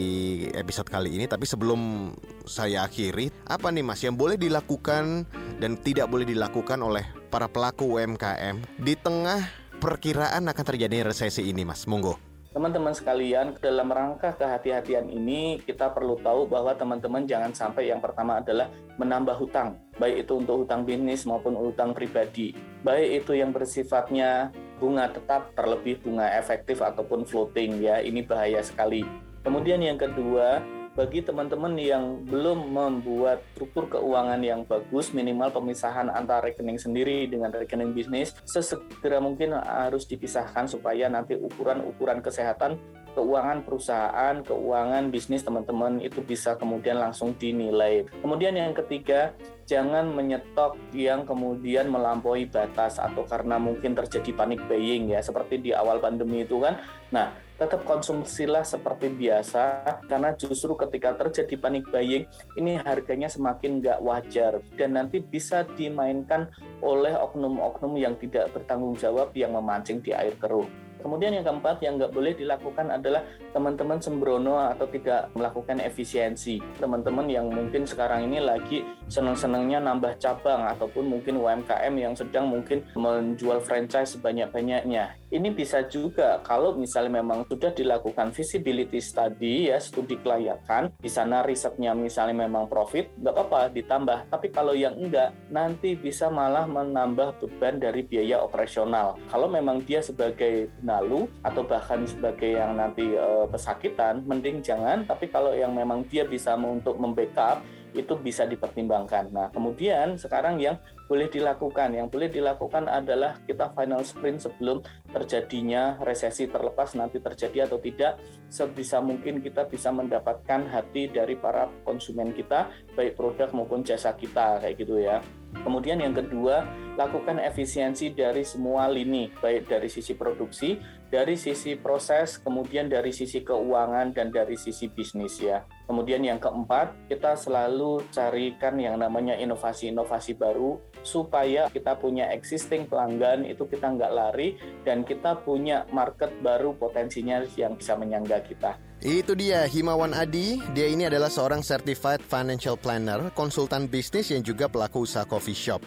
episode 0.55 0.91
kali 0.91 1.15
ini. 1.19 1.25
Tapi 1.27 1.45
sebelum 1.47 2.13
saya 2.45 2.87
akhiri, 2.87 3.31
apa 3.47 3.71
nih 3.71 3.85
Mas 3.85 4.03
yang 4.03 4.19
boleh 4.19 4.37
dilakukan 4.37 5.27
dan 5.59 5.73
tidak 5.83 6.11
boleh 6.11 6.27
dilakukan 6.27 6.79
oleh 6.83 7.05
para 7.29 7.47
pelaku 7.47 7.99
UMKM 7.99 8.81
di 8.81 8.95
tengah 8.99 9.47
perkiraan 9.79 10.51
akan 10.51 10.65
terjadi 10.65 11.07
resesi 11.07 11.47
ini, 11.47 11.63
Mas? 11.63 11.87
Monggo. 11.87 12.19
Teman-teman 12.49 12.91
sekalian, 12.91 13.55
dalam 13.61 13.93
rangka 13.93 14.35
kehati-hatian 14.35 15.07
ini 15.13 15.63
kita 15.63 15.95
perlu 15.95 16.19
tahu 16.19 16.49
bahwa 16.51 16.75
teman-teman 16.75 17.23
jangan 17.29 17.53
sampai 17.55 17.93
yang 17.93 18.03
pertama 18.03 18.41
adalah 18.41 18.73
menambah 18.99 19.37
hutang, 19.39 19.79
baik 20.01 20.27
itu 20.27 20.43
untuk 20.43 20.67
hutang 20.67 20.83
bisnis 20.83 21.23
maupun 21.23 21.55
hutang 21.55 21.95
pribadi. 21.95 22.57
Baik 22.83 23.23
itu 23.23 23.39
yang 23.39 23.55
bersifatnya 23.55 24.51
bunga 24.79 25.11
tetap 25.11 25.53
terlebih 25.59 26.01
bunga 26.01 26.31
efektif 26.39 26.81
ataupun 26.81 27.27
floating 27.27 27.83
ya, 27.83 28.01
ini 28.01 28.23
bahaya 28.23 28.63
sekali. 28.63 29.03
Kemudian 29.43 29.83
yang 29.83 29.99
kedua, 29.99 30.63
bagi 30.99 31.23
teman-teman 31.23 31.79
yang 31.79 32.27
belum 32.27 32.75
membuat 32.75 33.39
struktur 33.55 33.87
keuangan 33.87 34.43
yang 34.43 34.67
bagus, 34.67 35.15
minimal 35.15 35.55
pemisahan 35.55 36.11
antara 36.11 36.51
rekening 36.51 36.75
sendiri 36.75 37.31
dengan 37.31 37.55
rekening 37.55 37.95
bisnis, 37.95 38.35
sesegera 38.43 39.23
mungkin 39.23 39.55
harus 39.55 40.11
dipisahkan 40.11 40.67
supaya 40.67 41.07
nanti 41.07 41.39
ukuran-ukuran 41.39 42.19
kesehatan 42.19 42.83
keuangan 43.19 43.67
perusahaan, 43.67 44.35
keuangan 44.47 45.11
bisnis 45.11 45.43
teman-teman 45.43 45.99
itu 45.99 46.23
bisa 46.23 46.55
kemudian 46.55 47.03
langsung 47.03 47.35
dinilai. 47.35 48.07
Kemudian 48.23 48.55
yang 48.55 48.71
ketiga, 48.79 49.35
jangan 49.67 50.15
menyetok 50.15 50.79
yang 50.95 51.27
kemudian 51.27 51.91
melampaui 51.91 52.47
batas 52.47 53.03
atau 53.03 53.27
karena 53.27 53.59
mungkin 53.59 53.99
terjadi 53.99 54.31
panik 54.39 54.63
buying 54.71 55.11
ya 55.11 55.19
seperti 55.19 55.59
di 55.59 55.71
awal 55.75 55.99
pandemi 55.99 56.47
itu 56.47 56.63
kan. 56.63 56.79
Nah, 57.11 57.35
tetap 57.59 57.83
konsumsilah 57.83 58.63
seperti 58.63 59.11
biasa 59.11 59.83
karena 60.07 60.31
justru 60.39 60.79
ketika 60.79 61.19
terjadi 61.19 61.59
panik 61.59 61.91
buying 61.91 62.23
ini 62.55 62.79
harganya 62.79 63.27
semakin 63.27 63.83
nggak 63.83 63.99
wajar 63.99 64.63
dan 64.79 64.95
nanti 64.95 65.19
bisa 65.19 65.67
dimainkan 65.75 66.47
oleh 66.79 67.19
oknum-oknum 67.19 67.99
yang 67.99 68.15
tidak 68.15 68.55
bertanggung 68.55 68.95
jawab 68.95 69.35
yang 69.35 69.59
memancing 69.59 69.99
di 69.99 70.15
air 70.15 70.39
keruh. 70.39 70.88
Kemudian 71.01 71.35
yang 71.35 71.47
keempat 71.47 71.81
yang 71.83 71.97
nggak 71.99 72.13
boleh 72.13 72.33
dilakukan 72.35 72.91
adalah 72.91 73.23
teman-teman 73.55 73.99
sembrono 73.99 74.61
atau 74.61 74.87
tidak 74.91 75.31
melakukan 75.35 75.79
efisiensi. 75.83 76.61
Teman-teman 76.79 77.27
yang 77.31 77.47
mungkin 77.49 77.89
sekarang 77.89 78.29
ini 78.29 78.43
lagi 78.43 78.85
senang-senangnya 79.09 79.81
nambah 79.83 80.21
cabang 80.21 80.69
ataupun 80.77 81.09
mungkin 81.09 81.41
UMKM 81.41 81.95
yang 81.97 82.15
sedang 82.15 82.51
mungkin 82.51 82.85
menjual 82.95 83.63
franchise 83.65 84.19
sebanyak-banyaknya. 84.19 85.17
Ini 85.29 85.53
bisa 85.53 85.85
juga 85.85 86.41
kalau 86.41 86.73
misalnya 86.73 87.21
memang 87.21 87.45
sudah 87.45 87.69
dilakukan 87.77 88.33
visibility 88.33 88.97
study 88.97 89.69
ya 89.69 89.77
studi 89.77 90.17
kelayakan, 90.17 90.89
di 90.97 91.11
sana 91.13 91.45
risetnya 91.45 91.93
misalnya 91.93 92.49
memang 92.49 92.65
profit, 92.65 93.13
nggak 93.21 93.35
apa-apa 93.37 93.61
ditambah. 93.77 94.19
Tapi 94.33 94.49
kalau 94.49 94.73
yang 94.73 94.97
enggak, 94.97 95.37
nanti 95.53 95.97
bisa 95.97 96.33
malah 96.33 96.65
menambah 96.65 97.45
beban 97.45 97.77
dari 97.77 98.05
biaya 98.09 98.41
operasional. 98.41 99.21
Kalau 99.29 99.53
memang 99.53 99.85
dia 99.85 100.01
sebagai 100.01 100.73
benalu 100.89 101.29
atau 101.45 101.61
bahkan 101.69 102.01
sebagai 102.09 102.57
yang 102.57 102.73
nanti 102.81 103.05
e, 103.05 103.29
pesakitan, 103.53 104.25
mending 104.25 104.65
jangan. 104.65 105.05
Tapi 105.05 105.29
kalau 105.29 105.53
yang 105.53 105.77
memang 105.77 106.09
dia 106.09 106.25
bisa 106.25 106.57
untuk 106.57 106.97
membackup, 106.97 107.61
itu 107.99 108.15
bisa 108.15 108.47
dipertimbangkan. 108.47 109.35
Nah, 109.35 109.51
kemudian 109.51 110.15
sekarang 110.15 110.63
yang 110.63 110.79
boleh 111.11 111.27
dilakukan. 111.27 111.99
Yang 111.99 112.09
boleh 112.15 112.29
dilakukan 112.31 112.87
adalah 112.87 113.43
kita 113.43 113.75
final 113.75 114.07
sprint 114.07 114.47
sebelum 114.47 114.85
terjadinya 115.11 115.99
resesi 116.05 116.47
terlepas 116.47 116.95
nanti 116.95 117.19
terjadi 117.19 117.67
atau 117.67 117.83
tidak. 117.83 118.23
Sebisa 118.47 119.03
mungkin 119.03 119.43
kita 119.43 119.67
bisa 119.67 119.91
mendapatkan 119.91 120.71
hati 120.71 121.11
dari 121.11 121.35
para 121.35 121.67
konsumen 121.83 122.31
kita, 122.31 122.71
baik 122.95 123.19
produk 123.19 123.51
maupun 123.51 123.83
jasa 123.83 124.15
kita 124.15 124.63
kayak 124.63 124.77
gitu 124.79 125.03
ya. 125.03 125.19
Kemudian 125.49 125.99
yang 125.99 126.13
kedua, 126.13 126.69
lakukan 127.01 127.41
efisiensi 127.41 128.13
dari 128.13 128.45
semua 128.45 128.85
lini, 128.85 129.33
baik 129.41 129.65
dari 129.65 129.89
sisi 129.89 130.13
produksi, 130.13 130.77
dari 131.09 131.41
sisi 131.41 131.73
proses, 131.77 132.37
kemudian 132.37 132.93
dari 132.93 133.17
sisi 133.17 133.41
keuangan 133.41 134.13
dan 134.13 134.29
dari 134.29 134.61
sisi 134.61 134.93
bisnis 134.93 135.41
ya. 135.41 135.65
Kemudian 135.89 136.21
yang 136.21 136.37
keempat, 136.37 137.09
kita 137.09 137.33
selalu 137.33 138.05
carikan 138.13 138.77
yang 138.77 139.01
namanya 139.01 139.33
inovasi-inovasi 139.41 140.37
baru 140.37 140.77
supaya 141.01 141.73
kita 141.73 141.97
punya 141.97 142.29
existing 142.37 142.85
pelanggan 142.85 143.49
itu 143.49 143.65
kita 143.65 143.89
nggak 143.89 144.13
lari 144.13 144.61
dan 144.85 145.01
kita 145.01 145.41
punya 145.41 145.89
market 145.89 146.29
baru 146.45 146.77
potensinya 146.77 147.41
yang 147.57 147.81
bisa 147.81 147.97
menyangga 147.97 148.45
kita. 148.45 148.77
Itu 149.01 149.39
dia 149.39 149.65
Himawan 149.65 150.11
Adi. 150.13 150.59
Dia 150.75 150.91
ini 150.91 151.07
adalah 151.07 151.31
seorang 151.31 151.63
certified 151.63 152.21
financial 152.21 152.75
planner, 152.75 153.31
konsultan 153.33 153.87
bisnis 153.87 154.35
yang 154.35 154.43
juga 154.43 154.67
pelaku 154.67 155.07
usaha 155.07 155.25
coffee 155.25 155.57
shop. 155.57 155.81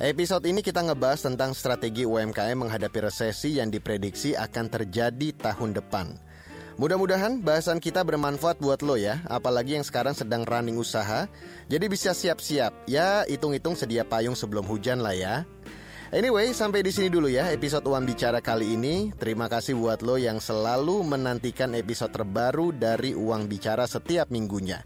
Episode 0.00 0.48
ini 0.48 0.64
kita 0.64 0.80
ngebahas 0.80 1.28
tentang 1.28 1.52
strategi 1.52 2.08
UMKM 2.08 2.56
menghadapi 2.56 3.12
resesi 3.12 3.60
yang 3.60 3.68
diprediksi 3.68 4.32
akan 4.32 4.72
terjadi 4.72 5.36
tahun 5.36 5.76
depan. 5.76 6.16
Mudah-mudahan 6.80 7.44
bahasan 7.44 7.76
kita 7.76 8.00
bermanfaat 8.00 8.56
buat 8.56 8.80
lo 8.80 8.96
ya, 8.96 9.20
apalagi 9.28 9.76
yang 9.76 9.84
sekarang 9.84 10.16
sedang 10.16 10.48
running 10.48 10.80
usaha. 10.80 11.28
Jadi 11.68 11.84
bisa 11.92 12.16
siap-siap, 12.16 12.88
ya 12.88 13.28
hitung-hitung 13.28 13.76
sedia 13.76 14.00
payung 14.08 14.32
sebelum 14.32 14.64
hujan 14.64 15.04
lah 15.04 15.12
ya. 15.12 15.44
Anyway, 16.08 16.56
sampai 16.56 16.80
di 16.80 16.88
sini 16.88 17.12
dulu 17.12 17.28
ya 17.28 17.52
episode 17.52 17.84
Uang 17.84 18.08
Bicara 18.08 18.40
kali 18.40 18.72
ini. 18.72 19.12
Terima 19.12 19.48
kasih 19.52 19.76
buat 19.76 20.00
lo 20.00 20.16
yang 20.16 20.40
selalu 20.40 21.04
menantikan 21.04 21.76
episode 21.76 22.16
terbaru 22.16 22.72
dari 22.72 23.12
Uang 23.12 23.44
Bicara 23.44 23.84
setiap 23.84 24.32
minggunya. 24.32 24.80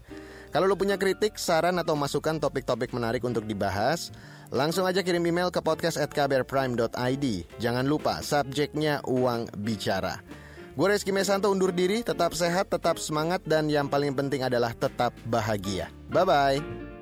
Kalau 0.51 0.65
lo 0.65 0.75
punya 0.79 0.95
kritik, 0.95 1.35
saran 1.35 1.77
atau 1.77 1.93
masukan 1.93 2.39
topik-topik 2.39 2.95
menarik 2.95 3.21
untuk 3.27 3.43
dibahas, 3.43 4.11
langsung 4.49 4.87
aja 4.87 5.03
kirim 5.03 5.23
email 5.27 5.51
ke 5.51 5.59
podcast@kbrprime.id. 5.59 7.25
Jangan 7.59 7.85
lupa 7.85 8.23
subjeknya 8.23 9.03
Uang 9.05 9.51
Bicara. 9.59 10.23
Gue 10.77 10.93
Reski 10.93 11.09
Mesanto 11.09 11.49
undur 11.49 11.73
diri, 11.73 12.05
tetap 12.05 12.37
sehat, 12.37 12.69
tetap 12.69 13.01
semangat, 13.01 13.41
dan 13.49 13.65
yang 13.65 13.89
paling 13.89 14.13
penting 14.13 14.45
adalah 14.45 14.77
tetap 14.77 15.09
bahagia. 15.25 15.89
Bye-bye. 16.13 16.96